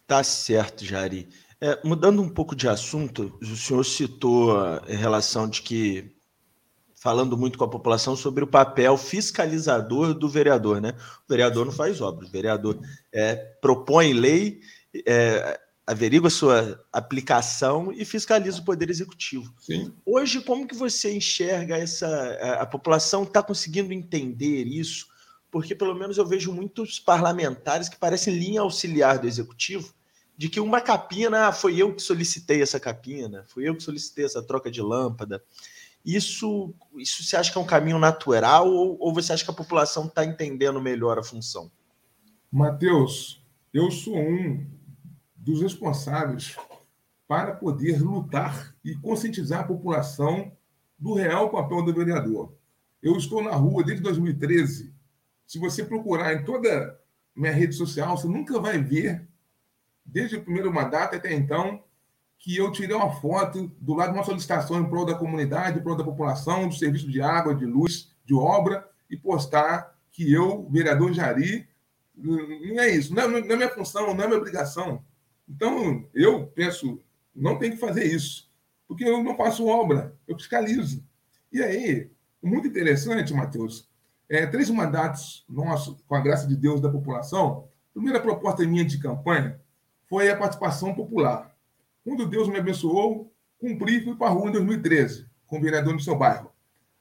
Tá 0.07 0.23
certo, 0.23 0.85
Jari. 0.85 1.29
É, 1.61 1.81
mudando 1.83 2.21
um 2.21 2.29
pouco 2.29 2.55
de 2.55 2.69
assunto, 2.69 3.39
o 3.41 3.57
senhor 3.57 3.85
citou 3.85 4.55
em 4.87 4.97
relação 4.97 5.49
de 5.49 5.63
que 5.63 6.15
falando 7.05 7.37
muito 7.37 7.59
com 7.59 7.65
a 7.65 7.69
população 7.69 8.17
sobre 8.17 8.45
o 8.45 8.47
papel 8.47 8.97
fiscalizador 8.97 10.15
do 10.15 10.27
vereador, 10.27 10.81
né? 10.81 10.95
O 11.27 11.29
vereador 11.29 11.67
não 11.67 11.73
faz 11.73 12.01
obra, 12.01 12.25
o 12.25 12.31
vereador 12.31 12.81
é, 13.13 13.35
propõe 13.61 14.15
lei, 14.15 14.63
é, 15.07 15.61
averigua 15.87 16.31
sua 16.31 16.83
aplicação 16.91 17.93
e 17.93 18.07
fiscaliza 18.07 18.59
o 18.59 18.65
poder 18.65 18.89
executivo. 18.89 19.53
Sim. 19.61 19.93
Hoje, 20.07 20.41
como 20.41 20.67
que 20.67 20.75
você 20.75 21.15
enxerga 21.15 21.77
essa? 21.77 22.09
A, 22.41 22.63
a 22.63 22.67
população 22.67 23.25
está 23.25 23.43
conseguindo 23.43 23.93
entender 23.93 24.65
isso? 24.65 25.09
Porque 25.51 25.75
pelo 25.75 25.95
menos 25.95 26.17
eu 26.17 26.25
vejo 26.25 26.55
muitos 26.55 26.99
parlamentares 26.99 27.87
que 27.87 27.99
parecem 27.99 28.35
linha 28.35 28.63
auxiliar 28.63 29.19
do 29.19 29.27
executivo, 29.27 29.93
de 30.39 30.49
que 30.49 30.59
uma 30.59 30.81
capina, 30.81 31.49
ah, 31.49 31.53
foi 31.53 31.77
eu 31.77 31.95
que 31.95 32.01
solicitei 32.01 32.63
essa 32.63 32.81
capina, 32.81 33.45
fui 33.47 33.69
eu 33.69 33.77
que 33.77 33.83
solicitei 33.83 34.25
essa 34.25 34.43
troca 34.43 34.71
de 34.71 34.81
lâmpada. 34.81 35.45
Isso, 36.05 36.75
isso 36.97 37.23
você 37.23 37.37
acha 37.37 37.51
que 37.51 37.57
é 37.57 37.61
um 37.61 37.67
caminho 37.67 37.99
natural 37.99 38.69
ou, 38.69 38.97
ou 39.01 39.15
você 39.15 39.33
acha 39.33 39.45
que 39.45 39.51
a 39.51 39.55
população 39.55 40.07
está 40.07 40.25
entendendo 40.25 40.81
melhor 40.81 41.19
a 41.19 41.23
função? 41.23 41.71
Mateus, 42.53 43.43
eu 43.73 43.91
sou 43.91 44.17
um 44.17 44.67
dos 45.37 45.63
responsáveis 45.63 46.57
para 47.27 47.55
poder 47.55 48.03
lutar 48.03 48.75
e 48.85 48.95
conscientizar 48.95 49.61
a 49.61 49.67
população 49.67 50.53
do 50.99 51.15
real 51.15 51.51
papel 51.51 51.83
do 51.83 51.95
vereador. 51.95 52.55
Eu 53.03 53.17
estou 53.17 53.43
na 53.43 53.51
rua 53.53 53.83
desde 53.83 54.03
2013. 54.03 54.95
Se 55.47 55.59
você 55.59 55.85
procurar 55.85 56.35
em 56.35 56.45
toda 56.45 56.99
minha 57.35 57.53
rede 57.53 57.75
social, 57.75 58.17
você 58.17 58.29
nunca 58.29 58.59
vai 58.61 58.79
ver, 58.79 59.27
desde 60.05 60.37
o 60.37 60.43
primeiro 60.43 60.73
mandato 60.73 61.17
até 61.17 61.33
então, 61.35 61.83
que 62.39 62.57
eu 62.57 62.71
tirei 62.71 62.95
uma 62.95 63.13
foto 63.21 63.73
do 63.81 63.95
lado 63.95 64.13
de 64.13 64.19
uma 64.19 64.25
solicitação 64.25 64.79
em 64.79 64.89
prol 64.89 65.07
da 65.07 65.15
comunidade, 65.15 65.79
em 65.79 65.83
prol 65.83 65.97
da 65.97 66.05
população, 66.05 66.69
do 66.69 66.75
serviço 66.75 67.11
de 67.11 67.21
água, 67.21 67.55
de 67.55 67.65
luz, 67.65 68.13
de 68.25 68.35
obra, 68.35 68.89
e 69.09 69.17
postar 69.17 69.97
que 70.11 70.31
eu, 70.33 70.69
vereador 70.71 71.13
Jari, 71.13 71.67
não 72.17 72.81
é 72.81 72.91
isso, 72.91 73.15
não 73.15 73.23
é, 73.23 73.29
não 73.29 73.39
é 73.39 73.57
minha 73.57 73.71
função, 73.71 74.15
não 74.15 74.25
é 74.25 74.27
minha 74.27 74.39
obrigação. 74.39 75.03
Então, 75.49 76.07
eu 76.15 76.47
penso, 76.49 77.01
não 77.35 77.59
tem 77.59 77.71
que 77.71 77.77
fazer 77.77 78.05
isso, 78.05 78.51
porque 78.87 79.05
eu 79.05 79.23
não 79.23 79.37
faço 79.37 79.67
obra, 79.67 80.15
eu 80.27 80.37
fiscalizo. 80.37 81.05
E 81.53 81.63
aí, 81.63 82.11
muito 82.43 82.69
interessante, 82.69 83.33
Matheus, 83.33 83.89
é, 84.29 84.47
três 84.47 84.71
mandatos 84.71 85.45
nossos, 85.49 86.01
com 86.07 86.15
a 86.15 86.21
graça 86.21 86.47
de 86.47 86.57
Deus, 86.57 86.81
da 86.81 86.89
população. 86.89 87.69
A 87.91 87.95
primeira 87.95 88.21
proposta 88.21 88.67
minha 88.67 88.85
de 88.85 88.99
campanha 88.99 89.61
foi 90.09 90.31
a 90.31 90.37
participação 90.37 90.95
popular. 90.95 91.54
Quando 92.05 92.27
Deus 92.27 92.49
me 92.49 92.59
abençoou, 92.59 93.33
cumpri 93.59 93.97
e 93.97 94.05
fui 94.05 94.15
para 94.15 94.29
a 94.29 94.31
rua 94.31 94.49
em 94.49 94.53
2013, 94.53 95.27
com 95.47 95.59
o 95.59 95.61
vereador 95.61 95.95
no 95.95 96.01
seu 96.01 96.17
bairro. 96.17 96.51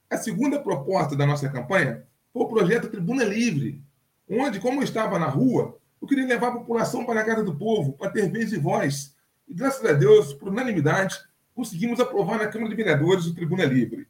A 0.10 0.18
segunda 0.18 0.60
proposta 0.60 1.16
da 1.16 1.26
nossa 1.26 1.50
campanha 1.50 2.04
foi 2.32 2.44
o 2.44 2.48
projeto 2.48 2.90
Tribuna 2.90 3.24
Livre, 3.24 3.84
onde, 4.30 4.60
como 4.60 4.80
eu 4.80 4.84
estava 4.84 5.20
na 5.20 5.28
rua, 5.28 5.78
eu 6.02 6.08
queria 6.08 6.26
levar 6.26 6.48
a 6.48 6.58
população 6.58 7.06
para 7.06 7.22
a 7.22 7.24
casa 7.24 7.44
do 7.44 7.56
povo, 7.56 7.94
para 7.94 8.10
ter 8.10 8.30
vez 8.32 8.52
e 8.54 8.58
voz. 8.58 9.16
E, 9.48 9.54
graças 9.54 9.86
a 9.86 9.94
Deus, 9.94 10.34
por 10.34 10.50
unanimidade, 10.50 11.16
conseguimos 11.54 12.00
aprovar 12.00 12.38
na 12.38 12.48
Câmara 12.48 12.70
de 12.70 12.76
Vereadores 12.76 13.26
o 13.26 13.36
Tribuna 13.36 13.66
Livre. 13.66 14.08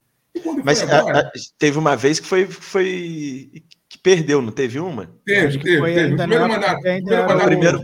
Mas 0.64 0.82
agora, 0.82 1.20
a, 1.20 1.22
a, 1.22 1.32
teve 1.58 1.78
uma 1.78 1.96
vez 1.96 2.20
que 2.20 2.26
foi, 2.26 2.48
foi 2.48 3.64
que 3.88 3.98
perdeu, 4.00 4.42
não 4.42 4.52
teve 4.52 4.80
uma? 4.80 5.08
Teve, 5.24 5.60
teve, 5.60 5.94
teve. 5.94 6.16
Primeiro 6.16 6.48
mandato. 6.48 6.82
Primeiro 6.82 7.28
mandato 7.28 7.46
primeiro, 7.46 7.82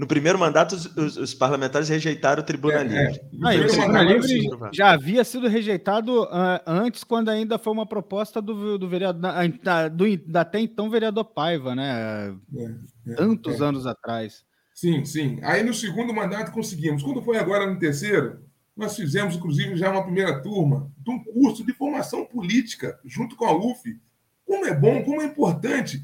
no 0.00 0.06
primeiro 0.06 0.38
mandato, 0.38 0.74
os, 0.74 0.86
os, 0.96 1.16
os 1.18 1.34
parlamentares 1.34 1.90
rejeitaram 1.90 2.42
o 2.42 2.46
Tribuna 2.46 2.80
é, 2.80 2.84
Livre. 2.84 3.20
É. 3.20 3.20
Ah, 3.42 3.54
o 3.54 3.68
Tribuna 3.68 4.02
Livre 4.02 4.48
já 4.72 4.92
havia 4.92 5.22
sido 5.22 5.46
rejeitado 5.46 6.22
uh, 6.22 6.60
antes, 6.66 7.04
quando 7.04 7.28
ainda 7.28 7.58
foi 7.58 7.70
uma 7.70 7.84
proposta 7.84 8.40
do, 8.40 8.78
do 8.78 8.88
vereador, 8.88 9.20
da, 9.62 9.88
do, 9.88 10.04
da 10.26 10.40
até 10.40 10.58
então 10.58 10.88
vereador 10.88 11.26
Paiva, 11.26 11.74
né? 11.74 12.34
É, 12.56 13.12
é, 13.12 13.14
Tantos 13.14 13.60
é. 13.60 13.64
anos 13.64 13.86
atrás. 13.86 14.42
Sim, 14.74 15.04
sim. 15.04 15.38
Aí 15.42 15.62
no 15.62 15.74
segundo 15.74 16.14
mandato 16.14 16.50
conseguimos. 16.50 17.02
Quando 17.02 17.20
foi 17.20 17.36
agora 17.36 17.70
no 17.70 17.78
terceiro, 17.78 18.40
nós 18.74 18.96
fizemos, 18.96 19.36
inclusive, 19.36 19.76
já 19.76 19.90
uma 19.90 20.02
primeira 20.02 20.40
turma 20.40 20.90
de 20.96 21.10
um 21.10 21.22
curso 21.22 21.62
de 21.62 21.74
formação 21.74 22.24
política 22.24 22.98
junto 23.04 23.36
com 23.36 23.44
a 23.44 23.54
UF. 23.54 24.00
Como 24.46 24.64
é 24.64 24.74
bom, 24.74 25.04
como 25.04 25.20
é 25.20 25.26
importante 25.26 26.02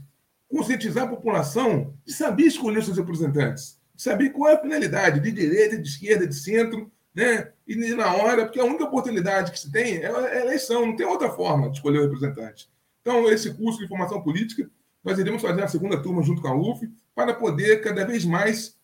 conscientizar 0.49 1.05
a 1.05 1.09
população 1.09 1.95
de 2.05 2.13
saber 2.13 2.45
escolher 2.45 2.83
seus 2.83 2.99
representantes, 2.99 3.81
saber 3.97 4.31
qual 4.31 4.51
é 4.51 4.55
a 4.55 4.61
finalidade, 4.61 5.21
de 5.21 5.31
direita, 5.31 5.79
de 5.79 5.89
esquerda, 5.89 6.27
de 6.27 6.35
centro, 6.35 6.91
né? 7.15 7.53
E 7.67 7.75
na 7.95 8.15
hora, 8.15 8.45
porque 8.45 8.61
a 8.61 8.65
única 8.65 8.85
oportunidade 8.85 9.51
que 9.51 9.59
se 9.59 9.73
tem 9.73 9.97
é 9.97 10.07
a 10.07 10.41
eleição, 10.41 10.87
não 10.87 10.97
tem 10.97 11.07
outra 11.07 11.31
forma 11.31 11.71
de 11.71 11.77
escolher 11.77 11.99
o 11.99 12.03
representante. 12.03 12.71
Então, 13.01 13.29
esse 13.31 13.55
curso 13.55 13.79
de 13.81 13.89
formação 13.89 14.21
política, 14.23 14.69
nós 15.03 15.19
iremos 15.19 15.41
fazer 15.41 15.63
a 15.63 15.69
segunda 15.69 16.03
turma 16.03 16.23
junto 16.23 16.43
com 16.43 16.49
a 16.49 16.55
UF 16.55 16.91
para 17.15 17.33
poder 17.33 17.81
cada 17.81 18.05
vez 18.05 18.25
mais 18.25 18.77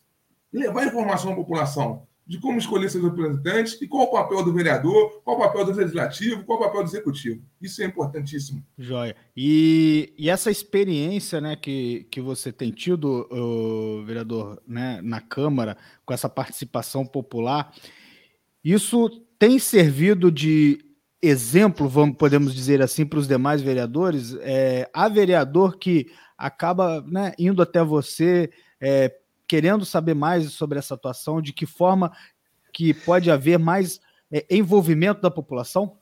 levar 0.53 0.87
informação 0.87 1.33
à 1.33 1.37
população 1.37 2.07
de 2.27 2.39
como 2.39 2.59
escolher 2.59 2.89
seus 2.89 3.05
representantes 3.05 3.81
e 3.81 3.87
qual 3.87 4.05
o 4.05 4.11
papel 4.11 4.45
do 4.45 4.53
vereador, 4.53 5.21
qual 5.25 5.37
o 5.37 5.41
papel 5.41 5.65
do 5.65 5.73
legislativo, 5.73 6.45
qual 6.45 6.59
o 6.59 6.63
papel 6.63 6.83
do 6.83 6.89
executivo. 6.89 7.43
Isso 7.61 7.83
é 7.83 7.87
importantíssimo. 7.87 8.65
Joia. 8.79 9.17
E, 9.37 10.15
e 10.17 10.31
essa 10.31 10.51
experiência 10.51 11.41
né, 11.41 11.57
que, 11.57 12.07
que 12.11 12.21
você 12.21 12.53
tem 12.53 12.71
tido, 12.71 13.29
vereador, 14.07 14.63
né, 14.67 15.01
na 15.03 15.21
Câmara, 15.21 15.77
com 16.05 16.15
essa 16.15 16.29
participação 16.29 17.05
popular, 17.05 17.73
isso 18.65 19.09
tem 19.39 19.59
servido 19.59 20.31
de 20.31 20.79
exemplo, 21.21 21.89
vamos 21.89 22.17
podemos 22.17 22.55
dizer 22.55 22.83
assim, 22.83 23.05
para 23.05 23.19
os 23.19 23.29
demais 23.29 23.63
vereadores? 23.63 24.37
É, 24.41 24.89
há 24.93 25.09
vereador 25.09 25.77
que 25.77 26.07
acaba 26.37 27.01
né, 27.03 27.33
indo 27.39 27.63
até 27.63 27.83
você, 27.83 28.51
é, 28.81 29.13
querendo 29.53 29.85
saber 29.85 30.15
mais 30.15 30.51
sobre 30.53 30.79
essa 30.79 30.95
atuação, 30.95 31.43
de 31.43 31.53
que 31.53 31.67
forma 31.67 32.11
que 32.73 32.95
pode 32.95 33.31
haver 33.31 33.59
mais 33.59 34.01
é, 34.33 34.47
envolvimento 34.49 35.21
da 35.21 35.31
população? 35.31 35.99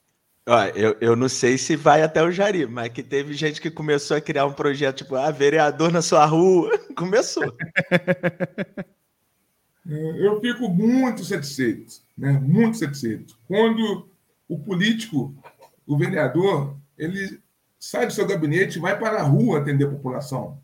eu, 0.77 0.97
eu 1.01 1.17
não 1.17 1.29
sei 1.29 1.59
se 1.59 1.75
vai 1.75 2.01
até 2.01 2.23
o 2.23 2.31
Jari, 2.31 2.65
mas 2.65 2.93
que 2.93 3.03
teve 3.03 3.35
gente 3.35 3.61
que 3.61 3.69
começou 3.69 4.17
a 4.17 4.21
criar 4.21 4.47
um 4.47 4.53
projeto 4.53 4.99
tipo, 4.99 5.17
ah, 5.17 5.33
vereador 5.33 5.91
na 5.91 6.01
sua 6.01 6.25
rua. 6.27 6.71
Começou. 6.97 7.53
É, 9.89 10.27
eu 10.27 10.41
fico 10.41 10.69
muito 10.69 11.25
satisfeito, 11.25 11.95
né? 12.17 12.33
muito 12.33 12.79
satisfeito. 12.79 13.37
Quando 13.49 14.09
o 14.49 14.61
político, 14.61 15.35
o 15.85 15.99
vereador, 15.99 16.77
ele 16.97 17.41
sai 17.81 18.07
do 18.07 18.13
seu 18.13 18.29
gabinete 18.29 18.77
e 18.77 18.81
vai 18.81 18.97
para 18.97 19.19
a 19.19 19.25
rua 19.25 19.59
atender 19.59 19.87
a 19.87 19.91
população. 19.91 20.61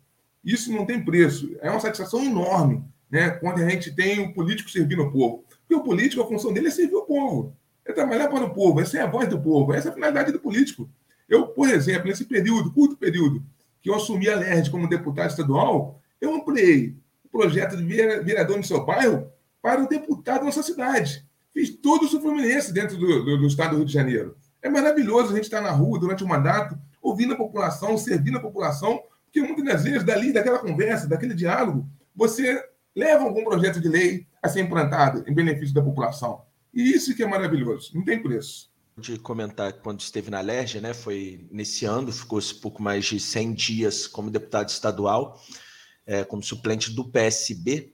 Isso 0.47 0.71
não 0.71 0.85
tem 0.85 1.03
preço. 1.03 1.57
É 1.61 1.69
uma 1.69 1.81
satisfação 1.81 2.23
enorme 2.23 2.81
né, 3.11 3.31
quando 3.31 3.61
a 3.61 3.69
gente 3.69 3.93
tem 3.93 4.21
o 4.21 4.33
político 4.33 4.69
servindo 4.69 5.03
o 5.03 5.11
povo. 5.11 5.43
Porque 5.59 5.75
o 5.75 5.83
político, 5.83 6.21
a 6.21 6.27
função 6.27 6.53
dele 6.53 6.69
é 6.69 6.71
servir 6.71 6.95
o 6.95 7.01
povo. 7.01 7.53
É 7.85 7.91
trabalhar 7.91 8.29
para 8.29 8.45
o 8.45 8.53
povo, 8.53 8.79
essa 8.79 8.97
é 8.97 9.01
a 9.01 9.07
voz 9.07 9.27
do 9.27 9.41
povo, 9.41 9.73
essa 9.73 9.89
é 9.89 9.91
a 9.91 9.93
finalidade 9.93 10.31
do 10.31 10.39
político. 10.39 10.89
Eu, 11.27 11.47
por 11.47 11.69
exemplo, 11.69 12.07
nesse 12.07 12.23
período, 12.23 12.71
curto 12.71 12.95
período, 12.95 13.43
que 13.81 13.89
eu 13.89 13.95
assumi 13.95 14.29
a 14.29 14.37
LERD 14.37 14.69
como 14.69 14.87
deputado 14.87 15.29
estadual, 15.29 16.01
eu 16.21 16.33
ampliei 16.33 16.95
o 17.25 17.29
projeto 17.29 17.75
de 17.75 17.83
vereador 17.83 18.55
no 18.55 18.63
seu 18.63 18.85
bairro 18.85 19.29
para 19.61 19.83
o 19.83 19.87
deputado 19.87 20.39
da 20.39 20.45
nossa 20.45 20.63
cidade. 20.63 21.25
Fiz 21.53 21.75
todo 21.75 22.05
o 22.05 22.21
Fluminense 22.21 22.71
dentro 22.71 22.95
do, 22.95 23.25
do, 23.25 23.37
do, 23.39 23.47
estado 23.47 23.71
do 23.71 23.77
Rio 23.77 23.85
de 23.85 23.93
Janeiro. 23.93 24.37
É 24.61 24.69
maravilhoso 24.69 25.33
a 25.33 25.35
gente 25.35 25.45
estar 25.45 25.61
na 25.61 25.71
rua 25.71 25.99
durante 25.99 26.23
o 26.23 26.27
mandato, 26.27 26.77
ouvindo 27.01 27.33
a 27.33 27.37
população, 27.37 27.97
servindo 27.97 28.37
a 28.37 28.41
população, 28.41 29.01
porque 29.37 29.41
muitas 29.41 29.65
das 29.65 29.83
vezes, 29.83 30.03
dali, 30.03 30.33
daquela 30.33 30.59
conversa, 30.59 31.07
daquele 31.07 31.33
diálogo, 31.33 31.87
você 32.15 32.63
leva 32.95 33.23
algum 33.23 33.43
projeto 33.43 33.79
de 33.79 33.87
lei 33.87 34.25
a 34.41 34.49
ser 34.49 34.61
implantado 34.61 35.23
em 35.27 35.33
benefício 35.33 35.73
da 35.73 35.81
população. 35.81 36.41
E 36.73 36.91
isso 36.91 37.15
que 37.15 37.23
é 37.23 37.27
maravilhoso, 37.27 37.91
não 37.93 38.03
tem 38.03 38.21
preço. 38.21 38.71
De 38.97 39.19
comentar 39.19 39.73
quando 39.73 39.99
esteve 39.99 40.31
na 40.31 40.41
LERJ, 40.41 40.81
né? 40.81 40.93
Foi 40.93 41.47
nesse 41.51 41.85
ano, 41.85 42.11
ficou 42.11 42.39
um 42.39 42.61
pouco 42.61 42.81
mais 42.81 43.05
de 43.05 43.19
100 43.19 43.53
dias 43.53 44.07
como 44.07 44.31
deputado 44.31 44.69
estadual, 44.69 45.39
é, 46.05 46.23
como 46.23 46.41
suplente 46.41 46.91
do 46.91 47.05
PSB. 47.05 47.93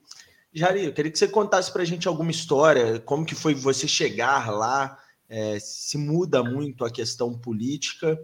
Jari, 0.52 0.84
eu 0.84 0.94
queria 0.94 1.10
que 1.10 1.18
você 1.18 1.28
contasse 1.28 1.70
para 1.70 1.82
a 1.82 1.84
gente 1.84 2.08
alguma 2.08 2.30
história, 2.30 2.98
como 3.00 3.26
que 3.26 3.34
foi 3.34 3.54
você 3.54 3.86
chegar 3.86 4.50
lá, 4.50 4.98
é, 5.28 5.58
se 5.58 5.98
muda 5.98 6.42
muito 6.42 6.84
a 6.84 6.90
questão 6.90 7.38
política 7.38 8.18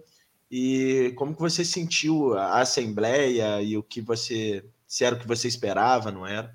e 0.50 1.12
como 1.16 1.34
que 1.34 1.40
você 1.40 1.64
sentiu 1.64 2.36
a 2.36 2.60
Assembleia 2.60 3.62
e 3.62 3.76
o 3.76 3.82
que 3.82 4.00
você. 4.00 4.64
Se 4.86 5.04
era 5.04 5.14
o 5.14 5.18
que 5.18 5.28
você 5.28 5.46
esperava, 5.46 6.10
não 6.10 6.26
era? 6.26 6.52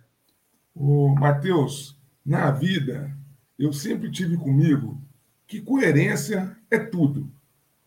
O 0.75 1.15
Matheus, 1.15 1.97
na 2.25 2.51
vida, 2.51 3.15
eu 3.58 3.71
sempre 3.71 4.12
tive 4.12 4.36
comigo 4.36 5.01
que 5.47 5.62
coerência 5.62 6.58
é 6.69 6.77
tudo, 6.77 7.31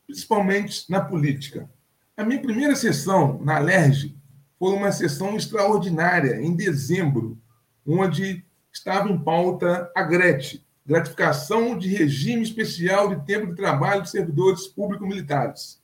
principalmente 0.07 0.91
na 0.91 1.03
política. 1.03 1.69
A 2.17 2.25
minha 2.25 2.41
primeira 2.41 2.75
sessão 2.75 3.39
na 3.43 3.59
LERJ 3.59 4.17
foi 4.59 4.73
uma 4.73 4.91
sessão 4.91 5.37
extraordinária, 5.37 6.41
em 6.41 6.57
dezembro, 6.57 7.39
onde 7.87 8.43
estava 8.73 9.11
em 9.11 9.19
pauta 9.23 9.91
a 9.95 10.03
GRET, 10.03 10.65
gratificação 10.87 11.77
de 11.77 11.89
regime 11.89 12.43
especial 12.43 13.15
de 13.15 13.27
tempo 13.27 13.49
de 13.49 13.55
trabalho 13.55 14.03
de 14.03 14.11
servidores 14.11 14.67
público-militares. 14.67 15.79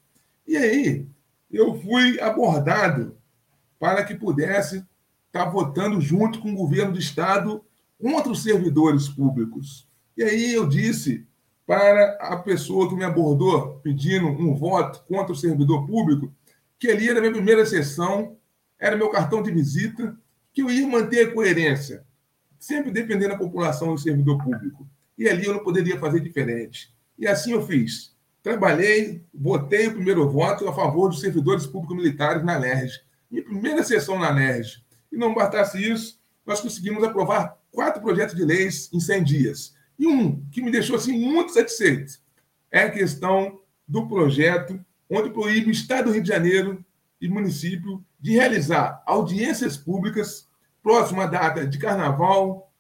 E 0.46 0.56
aí, 0.56 1.06
eu 1.50 1.74
fui 1.80 2.20
abordado 2.20 3.16
para 3.78 4.04
que 4.04 4.14
pudesse 4.14 4.84
estar 5.26 5.46
votando 5.46 6.00
junto 6.00 6.40
com 6.40 6.52
o 6.52 6.56
governo 6.56 6.92
do 6.92 6.98
Estado 6.98 7.64
contra 8.00 8.30
os 8.30 8.42
servidores 8.42 9.08
públicos. 9.08 9.88
E 10.16 10.22
aí 10.22 10.52
eu 10.52 10.68
disse 10.68 11.26
para 11.66 12.18
a 12.20 12.36
pessoa 12.36 12.88
que 12.88 12.94
me 12.94 13.04
abordou 13.04 13.80
pedindo 13.82 14.26
um 14.26 14.54
voto 14.54 15.04
contra 15.08 15.32
o 15.32 15.36
servidor 15.36 15.86
público 15.86 16.32
que 16.78 16.90
ali 16.90 17.08
era 17.08 17.18
a 17.18 17.20
minha 17.22 17.32
primeira 17.32 17.64
sessão, 17.64 18.36
era 18.78 18.96
meu 18.96 19.08
cartão 19.08 19.42
de 19.42 19.50
visita, 19.50 20.16
que 20.52 20.62
eu 20.62 20.70
ia 20.70 20.86
manter 20.86 21.28
a 21.28 21.32
coerência, 21.32 22.04
sempre 22.58 22.90
defendendo 22.90 23.32
a 23.32 23.38
população 23.38 23.92
e 23.92 23.94
o 23.94 23.98
servidor 23.98 24.42
público. 24.42 24.86
E 25.16 25.28
ali 25.28 25.46
eu 25.46 25.54
não 25.54 25.64
poderia 25.64 25.98
fazer 25.98 26.20
diferente. 26.20 26.94
E 27.18 27.26
assim 27.26 27.52
eu 27.52 27.66
fiz. 27.66 28.13
Trabalhei, 28.44 29.24
votei 29.32 29.88
o 29.88 29.94
primeiro 29.94 30.28
voto 30.28 30.68
a 30.68 30.74
favor 30.74 31.08
dos 31.08 31.20
servidores 31.20 31.66
públicos 31.66 31.96
militares 31.96 32.44
na 32.44 32.58
LERJ. 32.58 33.00
Minha 33.30 33.42
primeira 33.42 33.82
sessão 33.82 34.18
na 34.18 34.28
LERJ. 34.28 34.84
E 35.10 35.16
não 35.16 35.34
bastasse 35.34 35.82
isso, 35.82 36.20
nós 36.44 36.60
conseguimos 36.60 37.02
aprovar 37.02 37.58
quatro 37.72 38.02
projetos 38.02 38.36
de 38.36 38.44
leis 38.44 38.90
em 38.92 39.00
100 39.00 39.24
dias. 39.24 39.74
E 39.98 40.06
um 40.06 40.44
que 40.52 40.60
me 40.60 40.70
deixou 40.70 40.96
assim, 40.96 41.18
muito 41.18 41.54
satisfeito 41.54 42.20
é 42.70 42.82
a 42.82 42.90
questão 42.90 43.60
do 43.88 44.06
projeto 44.06 44.78
onde 45.08 45.30
proíbe 45.30 45.68
o 45.68 45.72
Estado 45.72 46.06
do 46.06 46.12
Rio 46.12 46.22
de 46.22 46.28
Janeiro 46.28 46.84
e 47.18 47.28
município 47.28 48.04
de 48.20 48.32
realizar 48.32 49.02
audiências 49.06 49.78
públicas 49.78 50.46
próximo 50.82 51.22
à 51.22 51.26
data 51.26 51.66
de 51.66 51.78
carnaval, 51.78 52.70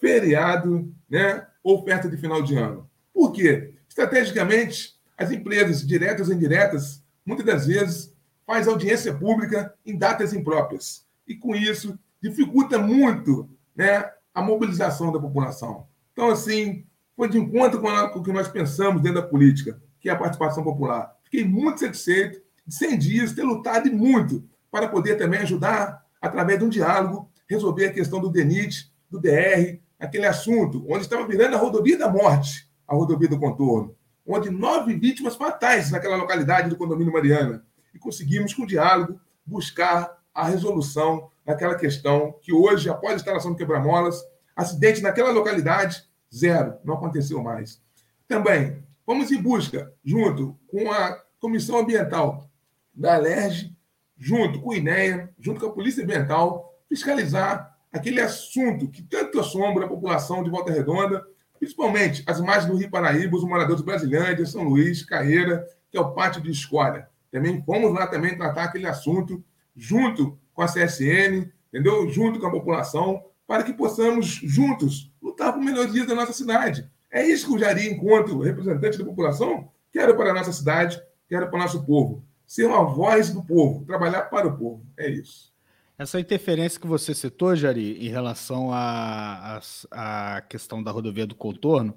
feriado, 0.00 0.94
né, 1.10 1.44
ou 1.64 1.84
festa 1.84 2.08
de 2.08 2.16
final 2.16 2.40
de 2.40 2.54
ano. 2.54 2.88
Por 3.12 3.32
quê? 3.32 3.74
Estrategicamente, 3.88 4.97
as 5.18 5.32
empresas 5.32 5.84
diretas 5.84 6.28
ou 6.28 6.34
indiretas, 6.34 7.04
muitas 7.26 7.44
das 7.44 7.66
vezes, 7.66 8.16
faz 8.46 8.68
audiência 8.68 9.12
pública 9.12 9.74
em 9.84 9.98
datas 9.98 10.32
impróprias. 10.32 11.04
E 11.26 11.34
com 11.34 11.54
isso, 11.54 11.98
dificulta 12.22 12.78
muito 12.78 13.50
né, 13.76 14.10
a 14.32 14.40
mobilização 14.40 15.12
da 15.12 15.18
população. 15.18 15.86
Então, 16.12 16.30
assim, 16.30 16.86
foi 17.16 17.28
de 17.28 17.36
encontro 17.36 17.80
com 17.80 17.88
o 17.88 18.22
que 18.22 18.32
nós 18.32 18.48
pensamos 18.48 19.02
dentro 19.02 19.20
da 19.20 19.26
política, 19.26 19.82
que 20.00 20.08
é 20.08 20.12
a 20.12 20.16
participação 20.16 20.62
popular. 20.62 21.12
Fiquei 21.24 21.44
muito 21.44 21.80
satisfeito 21.80 22.40
de 22.64 22.74
100 22.74 22.98
dias 22.98 23.32
ter 23.32 23.42
lutado 23.42 23.92
muito 23.92 24.48
para 24.70 24.88
poder 24.88 25.16
também 25.16 25.40
ajudar, 25.40 26.04
através 26.20 26.58
de 26.58 26.64
um 26.64 26.68
diálogo, 26.68 27.30
resolver 27.48 27.86
a 27.86 27.92
questão 27.92 28.20
do 28.20 28.30
DENIT, 28.30 28.92
do 29.10 29.18
DR, 29.20 29.80
aquele 29.98 30.26
assunto 30.26 30.84
onde 30.88 31.02
estava 31.02 31.26
virando 31.26 31.56
a 31.56 31.58
rodovia 31.58 31.98
da 31.98 32.08
morte, 32.08 32.68
a 32.86 32.94
rodovia 32.94 33.28
do 33.28 33.38
contorno, 33.38 33.96
onde 34.28 34.50
nove 34.50 34.94
vítimas 34.94 35.34
fatais 35.34 35.90
naquela 35.90 36.16
localidade 36.16 36.68
do 36.68 36.76
condomínio 36.76 37.12
Mariana. 37.12 37.64
E 37.94 37.98
conseguimos, 37.98 38.52
com 38.52 38.66
diálogo, 38.66 39.18
buscar 39.44 40.18
a 40.34 40.44
resolução 40.44 41.30
daquela 41.44 41.74
questão 41.74 42.38
que 42.42 42.52
hoje, 42.52 42.90
após 42.90 43.14
a 43.14 43.16
instalação 43.16 43.52
do 43.52 43.56
quebra-molas, 43.56 44.22
acidente 44.54 45.00
naquela 45.00 45.30
localidade, 45.30 46.04
zero, 46.32 46.74
não 46.84 46.94
aconteceu 46.94 47.42
mais. 47.42 47.82
Também, 48.28 48.84
vamos 49.06 49.32
em 49.32 49.40
busca, 49.40 49.90
junto 50.04 50.54
com 50.66 50.92
a 50.92 51.24
Comissão 51.40 51.78
Ambiental 51.78 52.50
da 52.92 53.14
Alerj, 53.14 53.74
junto 54.18 54.60
com 54.60 54.70
o 54.70 54.74
INEA, 54.74 55.32
junto 55.38 55.60
com 55.60 55.66
a 55.66 55.72
Polícia 55.72 56.04
Ambiental, 56.04 56.76
fiscalizar 56.86 57.78
aquele 57.90 58.20
assunto 58.20 58.88
que 58.90 59.02
tanto 59.02 59.40
assombra 59.40 59.86
a 59.86 59.88
população 59.88 60.42
de 60.42 60.50
Volta 60.50 60.70
Redonda, 60.70 61.24
principalmente 61.58 62.22
as 62.26 62.40
margens 62.40 62.66
do 62.66 62.76
Rio 62.76 62.90
Paraíba, 62.90 63.36
os 63.36 63.44
moradores 63.44 63.82
de 64.02 64.46
São 64.46 64.64
Luís, 64.64 65.04
Carreira, 65.04 65.66
que 65.90 65.96
é 65.96 66.00
o 66.00 66.12
pátio 66.12 66.40
de 66.40 66.50
escolha. 66.50 67.08
Também 67.30 67.62
fomos 67.62 67.92
lá 67.92 68.06
também 68.06 68.36
tratar 68.36 68.64
aquele 68.64 68.86
assunto 68.86 69.42
junto 69.76 70.38
com 70.54 70.62
a 70.62 70.66
CSN, 70.66 71.50
entendeu? 71.68 72.08
Junto 72.08 72.40
com 72.40 72.46
a 72.46 72.50
população, 72.50 73.22
para 73.46 73.62
que 73.62 73.72
possamos 73.72 74.26
juntos 74.26 75.12
lutar 75.22 75.52
por 75.52 75.62
melhorias 75.62 76.06
da 76.06 76.14
nossa 76.14 76.32
cidade. 76.32 76.88
É 77.10 77.26
isso 77.26 77.46
que 77.46 77.54
o 77.54 77.58
Jari, 77.58 77.88
enquanto 77.88 78.40
representante 78.40 78.98
da 78.98 79.04
população, 79.04 79.70
quero 79.92 80.16
para 80.16 80.30
a 80.30 80.34
nossa 80.34 80.52
cidade, 80.52 81.00
quero 81.28 81.48
para 81.48 81.56
o 81.56 81.62
nosso 81.62 81.84
povo. 81.84 82.22
Ser 82.46 82.66
uma 82.66 82.84
voz 82.84 83.30
do 83.30 83.42
povo, 83.42 83.84
trabalhar 83.84 84.22
para 84.22 84.48
o 84.48 84.56
povo. 84.56 84.84
É 84.96 85.08
isso. 85.08 85.52
Essa 85.98 86.20
interferência 86.20 86.78
que 86.78 86.86
você 86.86 87.12
citou, 87.12 87.56
Jari, 87.56 88.06
em 88.06 88.08
relação 88.08 88.72
à 88.72 89.60
a, 89.90 90.36
a, 90.36 90.40
questão 90.42 90.80
da 90.80 90.92
rodovia 90.92 91.26
do 91.26 91.34
contorno, 91.34 91.92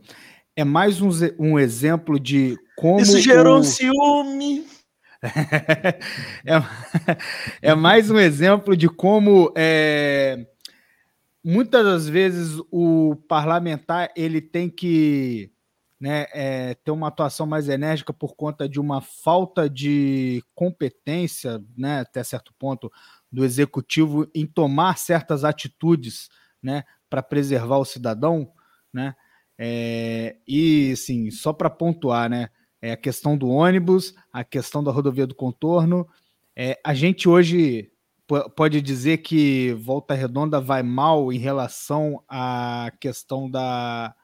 é 0.55 0.63
mais 0.63 0.99
um, 1.01 1.09
um 1.37 1.59
exemplo 1.59 2.19
de 2.19 2.57
como. 2.75 2.99
Isso 2.99 3.19
gerou 3.19 3.59
o... 3.59 3.63
ciúme. 3.63 4.65
é, 6.43 6.61
é, 7.61 7.75
mais 7.75 8.09
um 8.09 8.17
exemplo 8.17 8.75
de 8.75 8.89
como 8.89 9.53
é, 9.55 10.47
muitas 11.43 11.85
das 11.85 12.09
vezes 12.09 12.59
o 12.71 13.15
parlamentar 13.27 14.11
ele 14.15 14.41
tem 14.41 14.67
que 14.67 15.51
né, 15.99 16.25
é, 16.33 16.73
ter 16.83 16.89
uma 16.89 17.09
atuação 17.09 17.45
mais 17.45 17.69
enérgica 17.69 18.11
por 18.11 18.35
conta 18.35 18.67
de 18.67 18.79
uma 18.79 18.99
falta 18.99 19.69
de 19.69 20.43
competência, 20.55 21.63
né, 21.77 21.99
até 21.99 22.23
certo 22.23 22.51
ponto, 22.57 22.91
do 23.31 23.45
executivo 23.45 24.29
em 24.35 24.45
tomar 24.45 24.97
certas 24.97 25.43
atitudes, 25.43 26.29
né, 26.61 26.83
para 27.09 27.23
preservar 27.23 27.77
o 27.77 27.85
cidadão, 27.85 28.51
né, 28.93 29.15
é, 29.57 30.37
e 30.47 30.95
sim, 30.95 31.29
só 31.31 31.53
para 31.53 31.69
pontuar, 31.69 32.29
né, 32.29 32.49
é 32.81 32.91
a 32.91 32.97
questão 32.97 33.37
do 33.37 33.47
ônibus, 33.47 34.13
a 34.33 34.43
questão 34.43 34.83
da 34.83 34.91
rodovia 34.91 35.27
do 35.27 35.35
contorno, 35.35 36.07
é, 36.55 36.79
a 36.83 36.93
gente 36.93 37.29
hoje 37.29 37.91
pode 38.55 38.81
dizer 38.81 39.17
que 39.17 39.73
Volta 39.73 40.13
Redonda 40.13 40.59
vai 40.59 40.81
mal 40.81 41.33
em 41.33 41.37
relação 41.37 42.23
à 42.29 42.91
questão 42.99 43.49
da, 43.49 44.15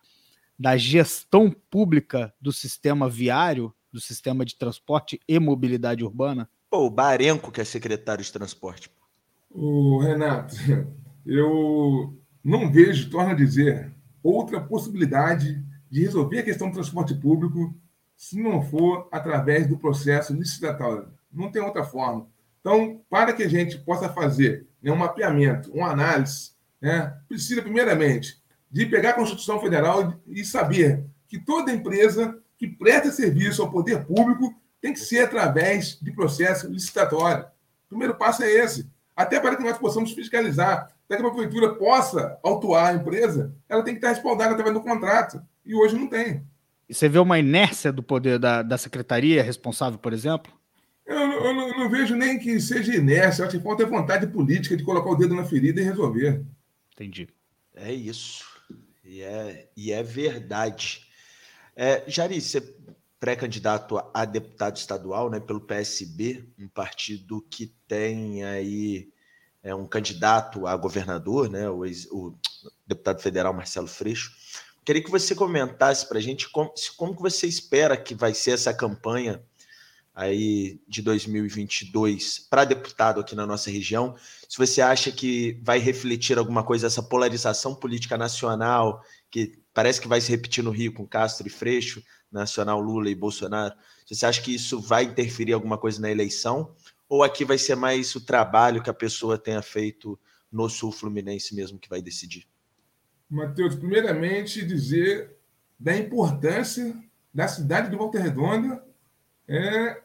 da 0.57 0.77
gestão 0.77 1.51
pública 1.69 2.33
do 2.39 2.51
sistema 2.51 3.09
viário, 3.09 3.73
do 3.91 3.99
sistema 3.99 4.45
de 4.45 4.55
transporte 4.55 5.19
e 5.27 5.39
mobilidade 5.39 6.03
urbana? 6.03 6.49
Pô, 6.69 6.85
o 6.85 6.89
Barenco, 6.89 7.51
que 7.51 7.61
é 7.61 7.65
secretário 7.65 8.23
de 8.23 8.31
transporte. 8.31 8.89
O 9.49 9.99
Renato, 9.99 10.55
eu 11.25 12.17
não 12.43 12.71
vejo, 12.71 13.09
torno 13.09 13.31
a 13.31 13.35
dizer, 13.35 13.93
outra 14.21 14.61
possibilidade 14.61 15.63
de 15.89 16.01
resolver 16.01 16.39
a 16.39 16.43
questão 16.43 16.69
do 16.69 16.73
transporte 16.73 17.15
público 17.15 17.73
se 18.15 18.41
não 18.41 18.61
for 18.61 19.07
através 19.11 19.67
do 19.67 19.77
processo 19.77 20.33
licitatório. 20.33 21.07
Não 21.31 21.51
tem 21.51 21.61
outra 21.61 21.83
forma. 21.83 22.27
Então, 22.59 23.01
para 23.09 23.31
que 23.31 23.43
a 23.43 23.47
gente 23.47 23.77
possa 23.77 24.09
fazer 24.09 24.67
né, 24.81 24.91
um 24.91 24.95
mapeamento, 24.95 25.71
uma 25.71 25.91
análise, 25.91 26.51
né, 26.81 27.15
precisa, 27.27 27.61
primeiramente, 27.61 28.41
de 28.69 28.85
pegar 28.85 29.11
a 29.11 29.13
Constituição 29.13 29.61
Federal 29.61 30.19
e 30.27 30.43
saber 30.43 31.05
que 31.27 31.39
toda 31.39 31.71
empresa 31.71 32.37
que 32.57 32.67
presta 32.67 33.11
serviço 33.11 33.61
ao 33.61 33.71
poder 33.71 34.05
público 34.05 34.53
tem 34.81 34.93
que 34.93 34.99
ser 34.99 35.19
através 35.19 35.99
de 36.01 36.11
processo 36.11 36.67
licitatório. 36.67 37.45
O 37.85 37.89
primeiro 37.89 38.15
passo 38.15 38.43
é 38.43 38.51
esse 38.51 38.89
até 39.17 39.39
para 39.39 39.55
que 39.55 39.63
nós 39.63 39.79
possamos 39.79 40.11
fiscalizar, 40.11 40.95
para 41.07 41.17
que 41.17 41.25
a 41.25 41.29
prefeitura 41.31 41.73
possa 41.73 42.37
autuar 42.43 42.91
a 42.91 42.93
empresa, 42.93 43.55
ela 43.67 43.83
tem 43.83 43.95
que 43.95 43.97
estar 43.97 44.09
respaldada 44.09 44.51
através 44.51 44.75
do 44.75 44.83
contrato. 44.83 45.41
E 45.65 45.73
hoje 45.73 45.95
não 45.97 46.07
tem. 46.07 46.43
E 46.87 46.93
você 46.93 47.09
vê 47.09 47.17
uma 47.17 47.39
inércia 47.39 47.91
do 47.91 48.03
poder 48.03 48.37
da, 48.37 48.61
da 48.61 48.77
secretaria 48.77 49.41
responsável, 49.41 49.97
por 49.97 50.13
exemplo? 50.13 50.53
Eu, 51.03 51.17
eu, 51.17 51.45
eu 51.45 51.53
não, 51.53 51.69
não, 51.79 51.89
vejo 51.89 52.15
nem 52.15 52.37
que 52.37 52.59
seja 52.59 52.95
inércia, 52.95 53.45
acho 53.45 53.57
que 53.57 53.63
falta 53.63 53.85
vontade 53.87 54.27
política 54.27 54.77
de 54.77 54.83
colocar 54.83 55.09
o 55.09 55.15
dedo 55.15 55.35
na 55.35 55.43
ferida 55.43 55.81
e 55.81 55.83
resolver. 55.83 56.45
Entendi. 56.93 57.27
É 57.75 57.91
isso. 57.91 58.45
E 59.03 59.21
é, 59.21 59.67
e 59.75 59.91
é 59.91 60.03
verdade. 60.03 61.07
É, 61.75 62.03
Jari, 62.07 62.39
você 62.39 62.61
pré-candidato 63.19 63.99
a 64.13 64.25
deputado 64.25 64.77
estadual, 64.77 65.29
né, 65.29 65.39
pelo 65.39 65.61
PSB, 65.61 66.47
um 66.59 66.67
partido 66.67 67.41
que 67.49 67.73
tem 67.87 68.43
aí 68.43 69.09
é, 69.63 69.73
um 69.73 69.87
candidato 69.87 70.67
a 70.67 70.75
governador, 70.75 71.49
né, 71.49 71.69
o, 71.69 71.83
o 72.11 72.37
deputado 72.85 73.21
federal 73.21 73.53
Marcelo 73.53 73.87
Freixo. 73.87 74.31
Queria 74.85 75.03
que 75.03 75.11
você 75.11 75.35
comentasse 75.35 76.07
para 76.07 76.17
a 76.17 76.21
gente 76.21 76.49
como, 76.49 76.73
como 76.95 77.15
que 77.15 77.21
você 77.21 77.47
espera 77.47 77.97
que 77.97 78.15
vai 78.15 78.33
ser 78.33 78.51
essa 78.51 78.73
campanha 78.73 79.43
aí 80.15 80.81
de 80.87 81.01
2022 81.01 82.47
para 82.49 82.65
deputado 82.65 83.19
aqui 83.19 83.35
na 83.35 83.45
nossa 83.45 83.69
região. 83.69 84.15
Se 84.47 84.57
você 84.57 84.81
acha 84.81 85.11
que 85.11 85.59
vai 85.61 85.77
refletir 85.77 86.37
alguma 86.39 86.63
coisa 86.63 86.87
essa 86.87 87.03
polarização 87.03 87.75
política 87.75 88.17
nacional 88.17 89.03
que 89.29 89.59
parece 89.73 90.01
que 90.01 90.07
vai 90.07 90.19
se 90.19 90.31
repetir 90.31 90.63
no 90.63 90.71
Rio 90.71 90.93
com 90.93 91.05
Castro 91.05 91.45
e 91.45 91.51
Freixo, 91.51 92.01
nacional 92.31 92.79
Lula 92.79 93.09
e 93.09 93.15
Bolsonaro. 93.15 93.75
Você 94.05 94.25
acha 94.25 94.41
que 94.41 94.53
isso 94.53 94.79
vai 94.79 95.03
interferir 95.03 95.53
alguma 95.53 95.77
coisa 95.77 96.01
na 96.01 96.11
eleição? 96.11 96.75
Ou 97.09 97.23
aqui 97.23 97.45
vai 97.45 97.57
ser 97.57 97.75
mais 97.75 98.13
o 98.15 98.25
trabalho 98.25 98.81
que 98.83 98.89
a 98.89 98.93
pessoa 98.93 99.37
tenha 99.37 99.61
feito 99.61 100.19
no 100.51 100.69
Sul 100.69 100.91
Fluminense 100.91 101.55
mesmo 101.55 101.79
que 101.79 101.89
vai 101.89 102.01
decidir? 102.01 102.47
Matheus, 103.29 103.75
primeiramente 103.75 104.65
dizer 104.65 105.37
da 105.79 105.95
importância 105.95 106.95
da 107.33 107.47
cidade 107.47 107.89
de 107.89 107.95
Volta 107.95 108.19
Redonda 108.19 108.83
é 109.47 110.01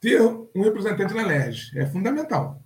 ter 0.00 0.22
um 0.22 0.62
representante 0.62 1.14
na 1.14 1.26
LERJ. 1.26 1.78
É 1.78 1.86
fundamental. 1.86 2.62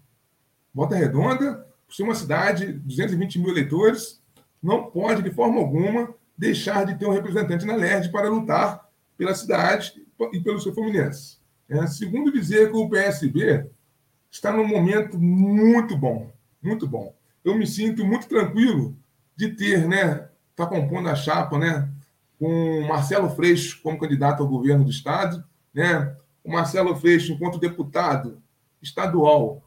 Volta 0.73 0.95
Redonda, 0.95 1.67
por 1.87 1.95
ser 1.95 2.03
uma 2.03 2.15
cidade 2.15 2.67
de 2.67 2.73
220 2.73 3.39
mil 3.39 3.51
eleitores, 3.51 4.23
não 4.63 4.91
pode, 4.91 5.23
de 5.23 5.31
forma 5.31 5.59
alguma, 5.59 6.15
deixar 6.41 6.87
de 6.87 6.99
ter 6.99 7.07
um 7.07 7.13
representante 7.13 7.67
na 7.67 7.77
LERJ 7.77 8.11
para 8.11 8.31
lutar 8.31 8.89
pela 9.15 9.35
cidade 9.35 9.93
e 10.33 10.41
pelo 10.41 10.59
seu 10.59 10.73
Fluminense. 10.73 11.37
É, 11.69 11.87
segundo 11.87 12.33
dizer 12.33 12.71
que 12.71 12.77
o 12.77 12.89
PSB 12.89 13.69
está 14.31 14.51
num 14.51 14.67
momento 14.67 15.19
muito 15.19 15.95
bom, 15.95 16.33
muito 16.63 16.89
bom. 16.89 17.15
Eu 17.45 17.55
me 17.55 17.67
sinto 17.67 18.07
muito 18.07 18.27
tranquilo 18.27 18.97
de 19.37 19.51
ter, 19.51 19.87
né, 19.87 20.29
tá 20.57 20.67
compondo 20.67 21.11
a 21.11 21.15
chapa, 21.15 21.59
né, 21.59 21.87
com 22.39 22.87
Marcelo 22.89 23.29
Freixo 23.29 23.83
como 23.83 23.99
candidato 23.99 24.43
ao 24.43 24.49
governo 24.49 24.83
do 24.83 24.91
Estado. 24.91 25.45
Né? 25.75 26.17
O 26.43 26.51
Marcelo 26.51 26.97
Freixo, 26.97 27.35
enquanto 27.35 27.59
deputado 27.59 28.43
estadual, 28.81 29.63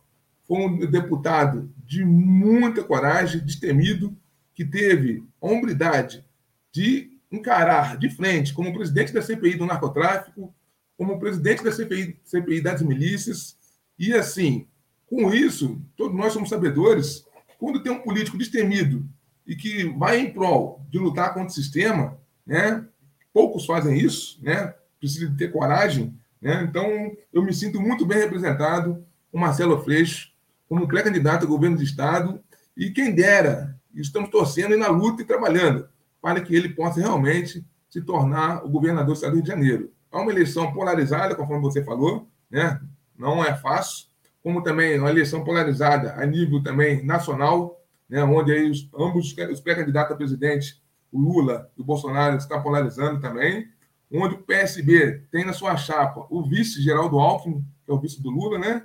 foi 0.47 0.57
um 0.57 0.79
deputado 0.79 1.71
de 1.85 2.03
muita 2.03 2.83
coragem, 2.83 3.41
destemido, 3.41 4.17
que 4.55 4.65
teve 4.65 5.23
a 5.39 5.47
hombridade 5.47 6.25
de 6.73 7.11
encarar 7.31 7.97
de 7.97 8.09
frente 8.09 8.53
como 8.53 8.73
presidente 8.73 9.13
da 9.13 9.21
CPI 9.21 9.55
do 9.55 9.65
narcotráfico, 9.65 10.53
como 10.97 11.19
presidente 11.19 11.63
da 11.63 11.71
CPI, 11.71 12.19
CPI 12.25 12.61
das 12.61 12.81
milícias, 12.81 13.55
e 13.97 14.13
assim, 14.13 14.67
com 15.07 15.31
isso, 15.33 15.79
todos 15.95 16.17
nós 16.17 16.33
somos 16.33 16.49
sabedores, 16.49 17.25
quando 17.59 17.81
tem 17.81 17.91
um 17.91 18.01
político 18.01 18.37
destemido 18.37 19.07
e 19.45 19.55
que 19.55 19.85
vai 19.97 20.19
em 20.19 20.33
prol 20.33 20.81
de 20.89 20.97
lutar 20.97 21.33
contra 21.33 21.49
o 21.49 21.53
sistema, 21.53 22.17
né, 22.45 22.83
poucos 23.31 23.65
fazem 23.65 23.97
isso, 23.97 24.39
né, 24.41 24.73
precisa 24.99 25.33
ter 25.37 25.51
coragem, 25.51 26.17
né, 26.41 26.63
então 26.67 27.15
eu 27.31 27.43
me 27.43 27.53
sinto 27.53 27.79
muito 27.79 28.05
bem 28.05 28.17
representado 28.17 29.05
com 29.31 29.37
Marcelo 29.37 29.83
Freixo, 29.83 30.31
como 30.67 30.87
pré-candidato 30.87 31.43
ao 31.43 31.49
governo 31.49 31.77
do 31.77 31.83
Estado, 31.83 32.43
e 32.75 32.89
quem 32.89 33.13
dera, 33.13 33.79
estamos 33.93 34.29
torcendo 34.29 34.73
e 34.73 34.77
na 34.77 34.87
luta 34.87 35.21
e 35.21 35.25
trabalhando 35.25 35.87
para 36.23 36.39
que 36.39 36.55
ele 36.55 36.69
possa 36.69 37.01
realmente 37.01 37.65
se 37.89 38.01
tornar 38.01 38.63
o 38.63 38.69
governador 38.69 39.07
do 39.07 39.13
Estado 39.13 39.31
do 39.31 39.35
Rio 39.35 39.43
de 39.43 39.49
Janeiro. 39.49 39.91
É 40.09 40.15
uma 40.15 40.31
eleição 40.31 40.71
polarizada, 40.71 41.35
conforme 41.35 41.61
você 41.61 41.83
falou, 41.83 42.29
né? 42.49 42.79
não 43.19 43.43
é 43.43 43.53
fácil, 43.53 44.07
como 44.41 44.63
também 44.63 44.97
uma 44.97 45.09
eleição 45.09 45.43
polarizada 45.43 46.15
a 46.15 46.25
nível 46.25 46.63
também 46.63 47.05
nacional, 47.05 47.77
né? 48.07 48.23
onde 48.23 48.53
aí 48.53 48.71
os, 48.71 48.89
ambos 48.97 49.35
os 49.51 49.59
pré-candidatos 49.59 50.13
a 50.13 50.15
presidente, 50.15 50.81
o 51.11 51.19
Lula 51.19 51.69
e 51.77 51.81
o 51.81 51.83
Bolsonaro, 51.83 52.37
estão 52.37 52.63
polarizando 52.63 53.19
também, 53.19 53.67
onde 54.09 54.35
o 54.35 54.43
PSB 54.43 55.25
tem 55.29 55.43
na 55.43 55.51
sua 55.51 55.75
chapa 55.75 56.25
o 56.29 56.41
vice 56.41 56.81
Geraldo 56.81 57.19
Alckmin, 57.19 57.65
que 57.83 57.91
é 57.91 57.93
o 57.93 57.99
vice 57.99 58.23
do 58.23 58.29
Lula, 58.29 58.57
né? 58.57 58.81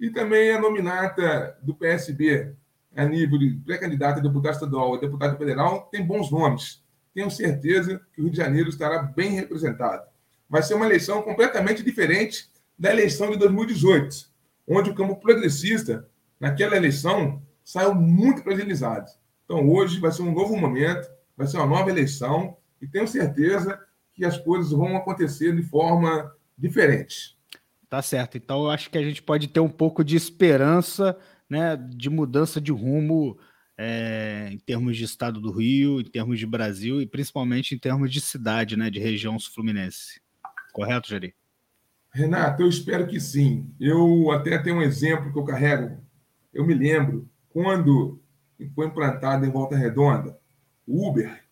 e 0.00 0.08
também 0.08 0.50
a 0.50 0.58
nominata 0.58 1.58
do 1.62 1.74
PSB 1.74 2.54
a 2.96 3.04
nível 3.04 3.38
de 3.38 3.50
pré-candidato 3.64 4.18
a 4.18 4.22
deputado 4.22 4.54
estadual 4.54 4.94
a 4.94 5.00
deputado 5.00 5.36
federal 5.38 5.88
tem 5.90 6.04
bons 6.04 6.30
nomes. 6.30 6.82
Tenho 7.14 7.30
certeza 7.30 8.00
que 8.12 8.20
o 8.20 8.24
Rio 8.24 8.32
de 8.32 8.36
Janeiro 8.36 8.68
estará 8.68 9.02
bem 9.02 9.32
representado 9.32 10.10
vai 10.50 10.64
ser 10.64 10.74
uma 10.74 10.84
eleição 10.84 11.22
completamente 11.22 11.80
diferente 11.80 12.50
da 12.76 12.90
eleição 12.90 13.30
de 13.30 13.36
2018, 13.36 14.28
onde 14.66 14.90
o 14.90 14.94
campo 14.94 15.14
progressista, 15.14 16.08
naquela 16.40 16.76
eleição, 16.76 17.40
saiu 17.64 17.94
muito 17.94 18.42
fragilizado. 18.42 19.06
Então, 19.44 19.68
hoje 19.70 20.00
vai 20.00 20.10
ser 20.10 20.22
um 20.22 20.34
novo 20.34 20.56
momento, 20.56 21.08
vai 21.36 21.46
ser 21.46 21.58
uma 21.58 21.66
nova 21.66 21.88
eleição, 21.88 22.56
e 22.82 22.88
tenho 22.88 23.06
certeza 23.06 23.78
que 24.12 24.24
as 24.24 24.36
coisas 24.36 24.72
vão 24.72 24.96
acontecer 24.96 25.54
de 25.54 25.62
forma 25.62 26.34
diferente. 26.58 27.38
Tá 27.88 28.02
certo. 28.02 28.36
Então, 28.36 28.64
eu 28.64 28.70
acho 28.70 28.90
que 28.90 28.98
a 28.98 29.02
gente 29.02 29.22
pode 29.22 29.46
ter 29.46 29.60
um 29.60 29.68
pouco 29.68 30.02
de 30.02 30.16
esperança 30.16 31.16
né, 31.50 31.76
de 31.76 32.08
mudança 32.08 32.60
de 32.60 32.70
rumo 32.70 33.36
é, 33.76 34.48
em 34.52 34.58
termos 34.58 34.96
de 34.96 35.04
estado 35.04 35.40
do 35.40 35.50
Rio, 35.50 36.00
em 36.00 36.04
termos 36.04 36.38
de 36.38 36.46
Brasil 36.46 37.02
e 37.02 37.06
principalmente 37.06 37.74
em 37.74 37.78
termos 37.78 38.12
de 38.12 38.20
cidade, 38.20 38.76
né, 38.76 38.88
de 38.88 39.00
região 39.00 39.38
sul-fluminense. 39.38 40.20
Correto, 40.72 41.08
Jari? 41.08 41.34
Renato, 42.12 42.62
eu 42.62 42.68
espero 42.68 43.06
que 43.06 43.20
sim. 43.20 43.72
Eu 43.80 44.30
até 44.30 44.58
tenho 44.58 44.76
um 44.76 44.82
exemplo 44.82 45.32
que 45.32 45.38
eu 45.38 45.44
carrego. 45.44 45.98
Eu 46.52 46.66
me 46.66 46.74
lembro 46.74 47.28
quando 47.48 48.20
foi 48.74 48.86
implantado 48.86 49.44
em 49.44 49.50
Volta 49.50 49.76
Redonda 49.76 50.38
o 50.86 51.08
Uber, 51.08 51.42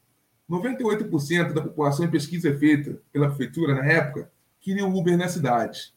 98% 0.50 1.52
da 1.52 1.62
população 1.62 2.04
em 2.04 2.10
pesquisa 2.10 2.56
feita 2.58 3.00
pela 3.12 3.28
prefeitura 3.28 3.74
na 3.74 3.86
época 3.86 4.30
queria 4.60 4.84
o 4.84 4.98
Uber 4.98 5.16
na 5.16 5.28
cidade. 5.28 5.94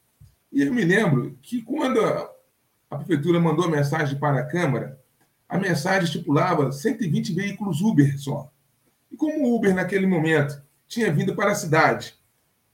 E 0.51 0.61
eu 0.61 0.73
me 0.73 0.83
lembro 0.83 1.37
que 1.41 1.61
quando 1.61 1.99
a 2.91 2.97
prefeitura 2.97 3.39
mandou 3.39 3.69
mensagem 3.69 4.19
para 4.19 4.41
a 4.41 4.45
Câmara, 4.45 4.99
a 5.47 5.57
mensagem 5.57 6.03
estipulava 6.03 6.73
120 6.73 7.33
veículos 7.33 7.81
Uber 7.81 8.19
só. 8.19 8.51
E 9.09 9.15
como 9.15 9.45
o 9.45 9.55
Uber, 9.55 9.73
naquele 9.73 10.05
momento, 10.05 10.61
tinha 10.87 11.11
vindo 11.11 11.33
para 11.33 11.51
a 11.51 11.55
cidade 11.55 12.15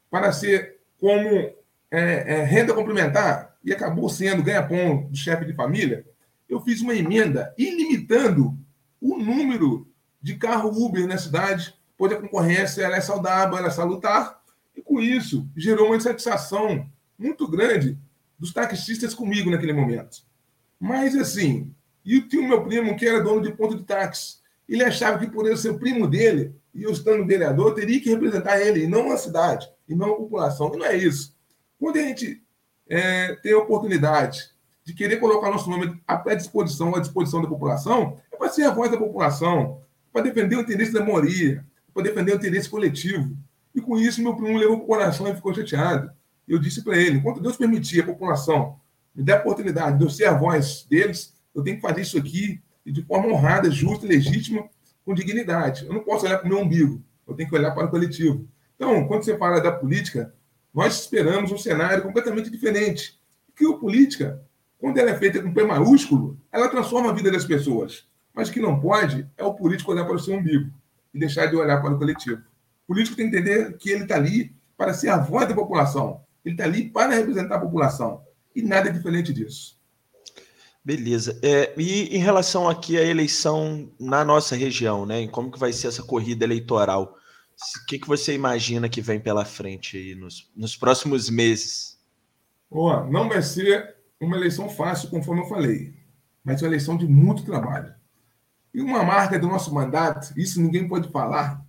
para 0.10 0.32
ser 0.32 0.80
como 1.00 1.30
é, 1.30 1.54
é, 1.92 2.44
renda 2.44 2.74
complementar 2.74 3.56
e 3.64 3.72
acabou 3.72 4.10
sendo 4.10 4.42
ganha-pão 4.42 5.04
do 5.04 5.16
chefe 5.16 5.46
de 5.46 5.54
família, 5.54 6.04
eu 6.50 6.60
fiz 6.62 6.82
uma 6.82 6.96
emenda 6.96 7.54
ilimitando 7.58 8.58
o 9.00 9.18
número 9.18 9.88
de 10.20 10.36
carro 10.36 10.70
Uber 10.70 11.06
na 11.06 11.18
cidade, 11.18 11.76
pois 11.96 12.12
a 12.12 12.20
concorrência 12.20 12.82
ela 12.82 12.96
é 12.96 13.02
saudável, 13.02 13.58
ela 13.58 13.68
é 13.68 13.72
salutar, 13.72 14.42
e 14.76 14.82
com 14.82 15.00
isso 15.00 15.48
gerou 15.56 15.88
uma 15.88 15.96
insatisfação 15.96 16.90
muito 17.20 17.48
grande 17.48 18.00
dos 18.38 18.54
taxistas 18.54 19.14
comigo 19.14 19.50
naquele 19.50 19.74
momento. 19.74 20.20
Mas 20.80 21.16
assim, 21.16 21.74
e 22.06 22.22
tinha 22.22 22.42
o 22.42 22.48
meu 22.48 22.64
primo 22.64 22.96
que 22.96 23.06
era 23.06 23.22
dono 23.22 23.42
de 23.42 23.52
ponto 23.52 23.76
de 23.76 23.84
táxi. 23.84 24.38
Ele 24.68 24.84
achava 24.84 25.20
que 25.20 25.30
por 25.30 25.46
eu 25.46 25.58
ser 25.58 25.78
primo 25.78 26.08
dele, 26.08 26.56
e 26.74 26.84
eu 26.84 26.92
estando 26.92 27.26
vereador, 27.26 27.74
teria 27.74 28.00
que 28.00 28.10
representar 28.10 28.60
ele, 28.60 28.84
e 28.84 28.88
não 28.88 29.12
a 29.12 29.18
cidade 29.18 29.68
e 29.88 29.96
não 29.96 30.12
a 30.14 30.16
população. 30.18 30.74
E 30.74 30.78
não 30.78 30.86
é 30.86 30.96
isso. 30.96 31.36
Quando 31.80 31.98
a 31.98 32.02
gente 32.02 32.44
é, 32.90 33.36
tem 33.36 33.54
a 33.54 33.58
oportunidade 33.58 34.52
de 34.84 34.94
querer 34.94 35.18
colocar 35.18 35.50
nosso 35.50 35.70
nome 35.70 36.02
à 36.08 36.16
disposição, 36.34 36.96
à 36.96 37.00
disposição 37.00 37.42
da 37.42 37.48
população, 37.48 38.20
é 38.32 38.38
para 38.38 38.50
ser 38.50 38.64
a 38.64 38.72
voz 38.72 38.90
da 38.90 38.98
população, 38.98 39.82
para 40.14 40.24
defender 40.24 40.56
o 40.56 40.62
interesse 40.62 40.94
da 40.94 41.04
maioria, 41.04 41.66
para 41.94 42.04
defender 42.04 42.34
o 42.34 42.36
interesse 42.36 42.70
coletivo. 42.70 43.36
E 43.76 43.82
com 43.82 43.98
isso, 43.98 44.22
meu 44.22 44.36
primo 44.36 44.58
levou 44.58 44.78
para 44.78 44.84
o 44.84 44.88
coração 44.88 45.28
e 45.28 45.36
ficou 45.36 45.54
chateado. 45.54 46.12
Eu 46.48 46.60
disse 46.60 46.84
para 46.84 46.98
ele: 46.98 47.18
enquanto 47.18 47.42
Deus 47.42 47.58
permitir 47.58 48.02
a 48.02 48.06
população 48.06 48.80
me 49.14 49.24
der 49.24 49.38
a 49.38 49.40
oportunidade 49.40 49.98
de 49.98 50.04
eu 50.04 50.10
ser 50.10 50.26
a 50.26 50.34
voz 50.34 50.86
deles, 50.88 51.36
eu 51.54 51.64
tenho 51.64 51.78
que 51.78 51.82
fazer 51.82 52.02
isso 52.02 52.18
aqui 52.20 52.62
de 52.86 53.02
forma 53.04 53.28
honrada, 53.28 53.70
justa, 53.72 54.06
legítima, 54.06 54.70
com 55.04 55.14
dignidade. 55.14 55.86
Eu 55.86 55.94
não 55.94 56.04
posso 56.04 56.26
olhar 56.26 56.38
para 56.38 56.46
o 56.46 56.50
meu 56.50 56.60
umbigo, 56.60 57.04
eu 57.28 57.34
tenho 57.34 57.50
que 57.50 57.56
olhar 57.56 57.72
para 57.72 57.88
o 57.88 57.90
coletivo. 57.90 58.48
Então, 58.76 59.08
quando 59.08 59.24
você 59.24 59.36
fala 59.36 59.60
da 59.60 59.72
política, 59.72 60.34
nós 60.72 61.02
esperamos 61.02 61.52
um 61.52 61.58
cenário 61.58 62.04
completamente 62.04 62.52
diferente. 62.52 63.20
Porque 63.48 63.66
a 63.66 63.78
política, 63.78 64.42
quando 64.78 65.00
ela 65.00 65.10
é 65.10 65.18
feita 65.18 65.42
com 65.42 65.52
P 65.52 65.64
maiúsculo, 65.64 66.40
ela 66.52 66.70
transforma 66.70 67.10
a 67.10 67.14
vida 67.14 67.32
das 67.32 67.44
pessoas. 67.44 68.08
Mas 68.34 68.50
o 68.50 68.54
que 68.54 68.60
não 68.60 68.80
pode 68.80 69.28
é 69.36 69.44
o 69.44 69.56
político 69.56 69.92
olhar 69.92 70.06
para 70.06 70.16
o 70.16 70.20
seu 70.20 70.36
umbigo 70.36 70.72
e 71.12 71.18
deixar 71.18 71.48
de 71.48 71.56
olhar 71.56 71.82
para 71.82 71.96
o 71.96 71.98
coletivo. 71.98 72.44
O 72.84 72.94
político 72.94 73.18
tem 73.18 73.32
que 73.32 73.36
entender 73.36 73.76
que 73.78 73.90
ele 73.90 74.04
está 74.04 74.16
ali 74.16 74.56
para 74.78 74.94
ser 74.94 75.10
a 75.10 75.18
voz 75.18 75.48
da 75.48 75.56
população. 75.56 76.22
Ele 76.48 76.54
está 76.54 76.64
ali 76.64 76.90
para 76.90 77.14
representar 77.14 77.56
a 77.56 77.60
população. 77.60 78.24
E 78.56 78.62
nada 78.62 78.88
é 78.88 78.92
diferente 78.94 79.34
disso. 79.34 79.78
Beleza. 80.84 81.38
É, 81.44 81.74
e 81.78 82.16
em 82.16 82.20
relação 82.20 82.70
aqui 82.70 82.98
à 82.98 83.04
eleição 83.04 83.92
na 84.00 84.24
nossa 84.24 84.56
região, 84.56 85.06
né? 85.06 85.20
Em 85.20 85.28
como 85.28 85.52
que 85.52 85.60
vai 85.60 85.74
ser 85.74 85.88
essa 85.88 86.02
corrida 86.02 86.46
eleitoral? 86.46 87.18
O 87.82 87.86
que, 87.86 88.00
que 88.00 88.08
você 88.08 88.34
imagina 88.34 88.88
que 88.88 89.02
vem 89.02 89.20
pela 89.20 89.44
frente 89.44 89.98
aí 89.98 90.16
nos, 90.16 90.50
nos 90.56 90.78
próximos 90.78 91.30
meses? 91.30 92.00
Oh, 92.70 93.04
não 93.04 93.28
vai 93.28 93.42
ser 93.42 93.98
uma 94.22 94.38
eleição 94.38 94.70
fácil, 94.70 95.10
conforme 95.10 95.42
eu 95.42 95.50
falei, 95.50 95.94
mas 96.44 96.62
uma 96.62 96.70
eleição 96.70 96.96
de 96.96 97.06
muito 97.06 97.44
trabalho. 97.44 97.94
E 98.74 98.80
uma 98.80 99.04
marca 99.04 99.38
do 99.38 99.48
nosso 99.48 99.74
mandato, 99.74 100.34
isso 100.38 100.62
ninguém 100.62 100.88
pode 100.88 101.10
falar, 101.10 101.66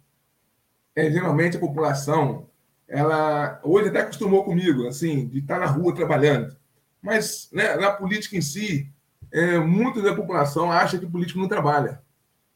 é 0.94 1.10
geralmente 1.10 1.56
a 1.56 1.60
população, 1.60 2.47
ela 2.88 3.61
hoje 3.62 3.88
até 3.88 4.01
acostumou 4.01 4.44
comigo, 4.44 4.87
assim, 4.87 5.29
de 5.29 5.40
estar 5.40 5.59
na 5.59 5.66
rua 5.66 5.94
trabalhando. 5.94 6.57
Mas 7.03 7.48
né, 7.53 7.77
na 7.77 7.92
política 7.92 8.37
em 8.37 8.40
si, 8.40 8.90
é, 9.31 9.59
muita 9.59 10.01
da 10.01 10.14
população 10.14 10.72
acha 10.72 10.98
que 10.98 11.07
político 11.07 11.38
não 11.38 11.48
trabalha. 11.48 12.01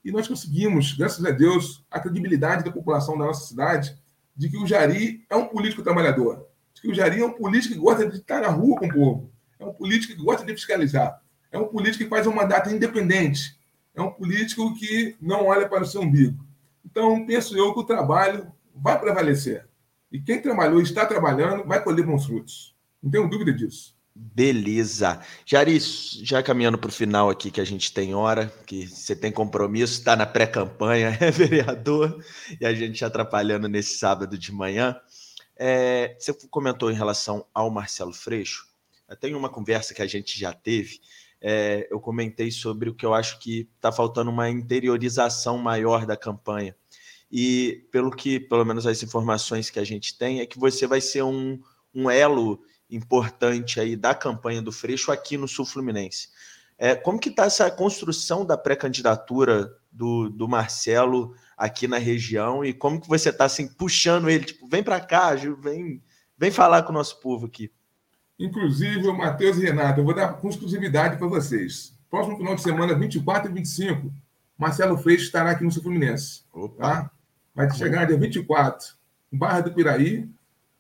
E 0.05 0.11
nós 0.11 0.27
conseguimos, 0.27 0.95
graças 0.95 1.25
a 1.25 1.31
Deus, 1.31 1.85
a 1.91 2.01
credibilidade 2.01 2.65
da 2.65 2.73
população 2.73 3.17
da 3.17 3.27
nossa 3.27 3.47
cidade 3.47 3.97
de 4.35 4.49
que 4.49 4.57
o 4.57 4.67
Jari 4.67 5.25
é 5.29 5.37
um 5.37 5.47
político 5.47 5.83
trabalhador, 5.83 6.47
de 6.75 6.81
que 6.81 6.89
o 6.89 6.95
Jari 6.95 7.21
é 7.21 7.27
um 7.27 7.33
político 7.33 7.75
que 7.75 7.81
gosta 7.81 8.09
de 8.09 8.17
estar 8.17 8.41
na 8.41 8.49
rua 8.49 8.79
com 8.79 8.87
o 8.87 8.93
povo, 8.93 9.31
é 9.61 9.65
um 9.65 9.73
político 9.73 10.15
que 10.15 10.23
gosta 10.23 10.45
de 10.45 10.53
fiscalizar, 10.55 11.23
é 11.53 11.59
um 11.59 11.69
político 11.69 12.03
que 12.03 12.11
faz 12.11 12.27
um 12.27 12.35
mandato 12.35 12.71
independente, 12.71 13.57
é 13.95 14.01
um 14.01 14.11
político 14.11 14.75
que 14.75 15.17
não 15.21 15.47
olha 15.47 15.69
para 15.69 15.83
o 15.83 15.87
seu 15.87 16.01
umbigo. 16.01 16.45
Então, 16.85 17.25
penso 17.27 17.57
eu 17.57 17.73
que 17.73 17.81
o 17.81 17.85
trabalho 17.85 18.51
vai 18.75 18.99
prevalecer. 18.99 19.67
E 20.13 20.21
quem 20.21 20.43
trabalhou 20.43 20.81
e 20.81 20.85
está 20.85 21.07
trabalhando 21.07 21.65
vai 21.65 21.83
colher 21.83 22.05
bons 22.05 22.27
frutos. 22.27 22.77
Não 23.03 23.11
tenho 23.11 23.29
dúvida 23.29 23.53
disso. 23.53 23.97
Beleza. 24.15 25.23
Jari, 25.47 25.79
já 25.81 26.43
caminhando 26.43 26.77
para 26.77 26.91
o 26.91 26.93
final 26.93 27.31
aqui, 27.31 27.51
que 27.51 27.61
a 27.61 27.65
gente 27.65 27.91
tem 27.93 28.15
hora, 28.15 28.53
que 28.67 28.87
você 28.87 29.17
tem 29.17 29.33
compromisso, 29.33 29.95
está 29.95 30.15
na 30.15 30.27
pré-campanha, 30.27 31.17
é 31.19 31.31
vereador, 31.31 32.23
e 32.61 32.67
a 32.67 32.75
gente 32.75 33.03
atrapalhando 33.03 33.69
nesse 33.69 33.97
sábado 33.97 34.37
de 34.37 34.53
manhã. 34.53 35.01
É, 35.57 36.15
você 36.19 36.35
comentou 36.51 36.91
em 36.91 36.95
relação 36.95 37.47
ao 37.55 37.71
Marcelo 37.71 38.13
Freixo, 38.13 38.67
tem 39.21 39.35
uma 39.35 39.49
conversa 39.49 39.95
que 39.95 40.03
a 40.03 40.07
gente 40.07 40.39
já 40.39 40.53
teve, 40.53 41.01
é, 41.41 41.89
eu 41.91 42.01
comentei 42.01 42.51
sobre 42.51 42.89
o 42.89 42.95
que 42.95 43.05
eu 43.05 43.13
acho 43.13 43.39
que 43.41 43.69
está 43.75 43.91
faltando 43.91 44.31
uma 44.31 44.49
interiorização 44.49 45.59
maior 45.59 46.07
da 46.07 46.17
campanha. 46.17 46.77
E 47.33 47.87
pelo 47.91 48.11
que, 48.11 48.39
pelo 48.39 48.63
menos 48.63 48.87
as 48.87 49.03
informações 49.03 49.71
que 49.71 49.79
a 49.79 49.85
gente 49.85 50.19
tem, 50.19 50.41
é 50.41 50.47
que 50.47 50.59
você 50.59 50.87
vai 50.87 51.01
ser 51.01 51.23
um, 51.23 51.59
um 51.95 52.11
elo 52.11 52.63
importante 52.91 53.81
aí 53.81 53.97
da 53.97 54.15
campanha 54.15 54.61
do 54.61 54.71
Freixo 54.71 55.11
aqui 55.11 55.39
no 55.39 55.49
Sul 55.49 55.65
Fluminense. 55.65 56.29
É, 56.77 56.95
como 56.95 57.19
que 57.19 57.31
está 57.31 57.45
essa 57.47 57.71
construção 57.71 58.45
da 58.45 58.59
pré-candidatura 58.59 59.75
do, 59.91 60.29
do 60.29 60.47
Marcelo 60.47 61.35
aqui 61.57 61.89
na 61.89 61.97
região 61.97 62.63
e 62.63 62.75
como 62.75 63.01
que 63.01 63.09
você 63.09 63.31
está 63.31 63.47
assim, 63.47 63.67
puxando 63.67 64.29
ele, 64.29 64.45
tipo, 64.45 64.69
vem 64.69 64.83
para 64.83 65.01
cá, 65.01 65.35
Gil, 65.35 65.57
vem, 65.57 66.03
vem 66.37 66.51
falar 66.51 66.83
com 66.83 66.91
o 66.91 66.95
nosso 66.95 67.19
povo 67.19 67.47
aqui. 67.47 67.73
Inclusive, 68.39 69.09
o 69.09 69.17
Matheus 69.17 69.57
e 69.57 69.63
Renato, 69.63 70.01
eu 70.01 70.05
vou 70.05 70.15
dar 70.15 70.35
com 70.35 70.49
exclusividade 70.51 71.17
para 71.17 71.29
vocês. 71.29 71.97
Próximo 72.11 72.37
final 72.37 72.55
de 72.57 72.63
semana, 72.63 72.95
24 72.95 73.51
e 73.51 73.55
25, 73.55 74.13
Marcelo 74.59 74.99
Freixo 74.99 75.25
estará 75.25 75.53
aqui 75.53 75.65
no 75.65 75.71
Sul 75.71 75.83
Fluminense. 75.83 76.43
Opa. 76.53 76.83
Tá? 76.83 77.11
Vai 77.55 77.71
chegar 77.71 78.07
dia 78.07 78.17
24, 78.17 78.95
no 79.31 79.39
bairro 79.39 79.65
do 79.65 79.75
Piraí, 79.75 80.29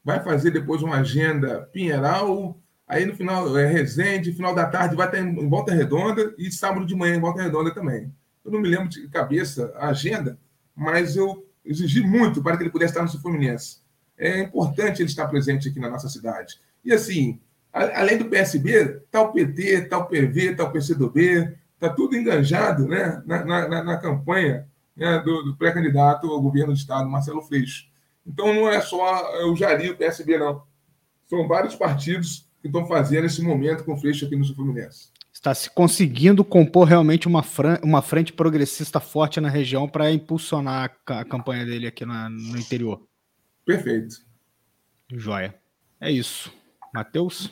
vai 0.04 0.22
fazer 0.22 0.50
depois 0.50 0.82
uma 0.82 0.96
agenda 0.96 1.68
Pinheiral, 1.72 2.58
aí 2.88 3.04
no 3.04 3.14
final 3.14 3.56
é 3.58 3.66
Resende, 3.66 4.32
final 4.32 4.54
da 4.54 4.66
tarde 4.66 4.96
vai 4.96 5.06
estar 5.06 5.18
em 5.18 5.48
Volta 5.48 5.74
Redonda 5.74 6.34
e 6.38 6.50
sábado 6.50 6.86
de 6.86 6.94
manhã 6.94 7.16
em 7.16 7.20
Volta 7.20 7.42
Redonda 7.42 7.72
também. 7.74 8.12
Eu 8.44 8.50
não 8.50 8.60
me 8.60 8.68
lembro 8.68 8.88
de 8.88 9.06
cabeça 9.08 9.72
a 9.76 9.88
agenda, 9.88 10.38
mas 10.74 11.16
eu 11.16 11.46
exigi 11.64 12.00
muito 12.00 12.42
para 12.42 12.56
que 12.56 12.62
ele 12.62 12.70
pudesse 12.70 12.92
estar 12.92 13.02
no 13.02 13.08
Sul 13.08 13.20
Fluminense. 13.20 13.80
É 14.18 14.40
importante 14.40 15.00
ele 15.00 15.08
estar 15.08 15.28
presente 15.28 15.68
aqui 15.68 15.78
na 15.78 15.90
nossa 15.90 16.08
cidade. 16.08 16.60
E 16.84 16.92
assim, 16.92 17.38
além 17.72 18.18
do 18.18 18.26
PSB, 18.26 19.02
está 19.04 19.22
o 19.22 19.32
PT, 19.32 19.62
está 19.62 19.98
o 19.98 20.06
PV, 20.06 20.50
está 20.50 20.64
o 20.64 20.72
PCdoB, 20.72 21.56
está 21.74 21.88
tudo 21.90 22.16
enganjado 22.16 22.86
né, 22.86 23.22
na, 23.24 23.44
na, 23.44 23.84
na 23.84 23.96
campanha 23.98 24.66
né, 24.96 25.18
do, 25.20 25.42
do 25.42 25.56
pré-candidato 25.56 26.28
ao 26.28 26.40
governo 26.40 26.72
do 26.72 26.78
Estado, 26.78 27.08
Marcelo 27.08 27.42
Freixo. 27.42 27.90
Então 28.26 28.54
não 28.54 28.68
é 28.68 28.80
só 28.80 29.46
o 29.50 29.56
Jari 29.56 29.86
e 29.86 29.90
o 29.90 29.96
PSB, 29.96 30.38
não. 30.38 30.62
São 31.26 31.48
vários 31.48 31.74
partidos 31.74 32.48
que 32.60 32.68
estão 32.68 32.86
fazendo 32.86 33.24
esse 33.24 33.42
momento 33.42 33.84
com 33.84 33.94
o 33.94 33.98
Freixo 33.98 34.24
aqui 34.24 34.36
no 34.36 34.44
Sul 34.44 34.54
Fluminense. 34.54 35.10
Está 35.32 35.54
se 35.54 35.70
conseguindo 35.70 36.44
compor 36.44 36.86
realmente 36.86 37.26
uma, 37.26 37.42
uma 37.82 38.02
frente 38.02 38.32
progressista 38.32 39.00
forte 39.00 39.40
na 39.40 39.48
região 39.48 39.88
para 39.88 40.12
impulsionar 40.12 40.94
a, 41.06 41.20
a, 41.20 41.24
campanha 41.24 41.64
dele 41.64 41.86
aqui 41.86 42.04
na, 42.04 42.28
no 42.28 42.56
interior. 42.58 43.02
Perfeito. 43.64 44.16
Joia. 45.10 45.58
É 46.00 46.10
isso. 46.10 46.52
Matheus? 46.94 47.50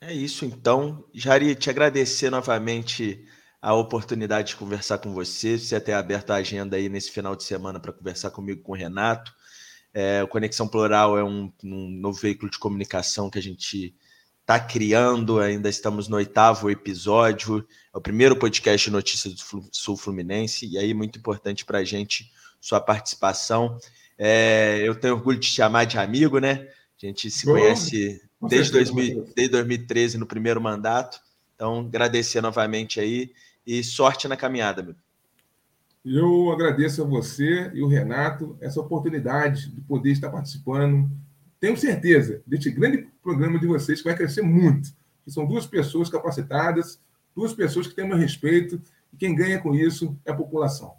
É 0.00 0.14
isso, 0.14 0.44
então. 0.44 1.04
Jari, 1.12 1.54
te 1.54 1.68
agradecer 1.68 2.30
novamente 2.30 3.26
a 3.60 3.74
oportunidade 3.74 4.48
de 4.48 4.56
conversar 4.56 4.98
com 4.98 5.12
você, 5.12 5.58
você 5.58 5.78
ter 5.80 5.92
aberto 5.92 6.30
a 6.30 6.36
agenda 6.36 6.76
aí 6.76 6.88
nesse 6.88 7.10
final 7.10 7.36
de 7.36 7.44
semana 7.44 7.78
para 7.78 7.92
conversar 7.92 8.30
comigo 8.30 8.62
com 8.62 8.72
o 8.72 8.76
Renato. 8.76 9.32
É, 9.92 10.22
o 10.22 10.28
Conexão 10.28 10.66
Plural 10.66 11.18
é 11.18 11.24
um, 11.24 11.52
um, 11.62 11.90
novo 11.90 12.18
veículo 12.18 12.50
de 12.50 12.58
comunicação 12.58 13.28
que 13.28 13.38
a 13.38 13.42
gente 13.42 13.94
está 14.40 14.58
criando, 14.58 15.40
ainda 15.40 15.68
estamos 15.68 16.08
no 16.08 16.16
oitavo 16.16 16.70
episódio, 16.70 17.66
é 17.92 17.98
o 17.98 18.00
primeiro 18.00 18.36
podcast 18.36 18.88
de 18.88 18.92
notícias 18.92 19.34
do 19.34 19.68
Sul 19.72 19.96
Fluminense, 19.96 20.66
e 20.66 20.78
aí 20.78 20.94
muito 20.94 21.18
importante 21.18 21.64
para 21.64 21.78
a 21.78 21.84
gente 21.84 22.30
sua 22.60 22.80
participação. 22.80 23.78
É, 24.16 24.80
eu 24.82 24.94
tenho 24.94 25.14
orgulho 25.14 25.38
de 25.38 25.48
te 25.48 25.54
chamar 25.54 25.84
de 25.84 25.98
amigo, 25.98 26.38
né? 26.38 26.68
A 27.02 27.06
gente 27.06 27.30
se 27.30 27.46
Bom, 27.46 27.52
conhece 27.52 28.20
desde, 28.48 28.72
2000, 28.72 29.32
desde 29.34 29.52
2013, 29.52 30.18
no 30.18 30.26
primeiro 30.26 30.60
mandato. 30.60 31.20
Então, 31.54 31.80
agradecer 31.80 32.40
novamente 32.40 33.00
aí 33.00 33.32
e 33.66 33.82
sorte 33.82 34.28
na 34.28 34.36
caminhada, 34.36 34.82
meu. 34.82 34.94
Eu 36.04 36.50
agradeço 36.50 37.02
a 37.02 37.06
você 37.06 37.70
e 37.74 37.82
o 37.82 37.86
Renato 37.86 38.56
essa 38.60 38.80
oportunidade 38.80 39.70
de 39.70 39.80
poder 39.82 40.12
estar 40.12 40.30
participando. 40.30 41.10
Tenho 41.58 41.76
certeza 41.76 42.42
deste 42.46 42.70
grande 42.70 43.06
programa 43.22 43.58
de 43.58 43.66
vocês 43.66 44.00
que 44.00 44.08
vai 44.08 44.16
crescer 44.16 44.42
muito. 44.42 44.90
Que 45.24 45.30
são 45.30 45.46
duas 45.46 45.66
pessoas 45.66 46.08
capacitadas, 46.08 46.98
duas 47.36 47.52
pessoas 47.52 47.86
que 47.86 47.94
têm 47.94 48.08
meu 48.08 48.16
respeito, 48.16 48.80
e 49.12 49.16
quem 49.16 49.34
ganha 49.34 49.58
com 49.58 49.74
isso 49.74 50.16
é 50.24 50.30
a 50.30 50.34
população. 50.34 50.94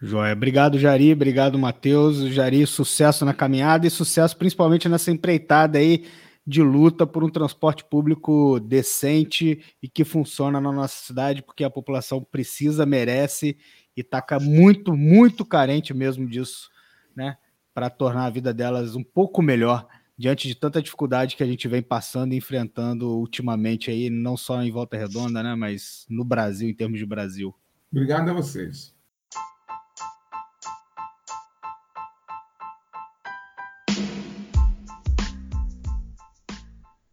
Joia. 0.00 0.34
Obrigado, 0.34 0.78
Jari. 0.78 1.12
Obrigado, 1.12 1.58
Matheus. 1.58 2.18
Jari, 2.32 2.66
sucesso 2.66 3.24
na 3.24 3.34
caminhada 3.34 3.86
e 3.86 3.90
sucesso 3.90 4.36
principalmente 4.36 4.88
nessa 4.88 5.10
empreitada 5.10 5.78
aí 5.78 6.04
de 6.46 6.62
luta 6.62 7.06
por 7.06 7.24
um 7.24 7.30
transporte 7.30 7.84
público 7.84 8.60
decente 8.60 9.62
e 9.82 9.88
que 9.88 10.04
funciona 10.04 10.60
na 10.60 10.70
nossa 10.70 11.04
cidade, 11.04 11.42
porque 11.42 11.64
a 11.64 11.70
população 11.70 12.22
precisa, 12.22 12.84
merece 12.84 13.56
e 13.96 14.00
está 14.00 14.22
muito, 14.40 14.94
muito 14.94 15.44
carente 15.44 15.94
mesmo 15.94 16.28
disso, 16.28 16.68
né? 17.16 17.36
Para 17.72 17.88
tornar 17.88 18.26
a 18.26 18.30
vida 18.30 18.52
delas 18.52 18.94
um 18.94 19.02
pouco 19.02 19.40
melhor 19.40 19.86
diante 20.16 20.46
de 20.46 20.54
tanta 20.54 20.80
dificuldade 20.80 21.34
que 21.34 21.42
a 21.42 21.46
gente 21.46 21.66
vem 21.66 21.82
passando 21.82 22.34
e 22.34 22.36
enfrentando 22.36 23.08
ultimamente 23.18 23.90
aí, 23.90 24.10
não 24.10 24.36
só 24.36 24.62
em 24.62 24.70
Volta 24.70 24.96
Redonda, 24.96 25.42
né? 25.42 25.54
Mas 25.54 26.06
no 26.08 26.24
Brasil, 26.24 26.68
em 26.68 26.74
termos 26.74 26.98
de 26.98 27.06
Brasil. 27.06 27.54
Obrigado 27.90 28.28
a 28.28 28.32
vocês. 28.32 28.93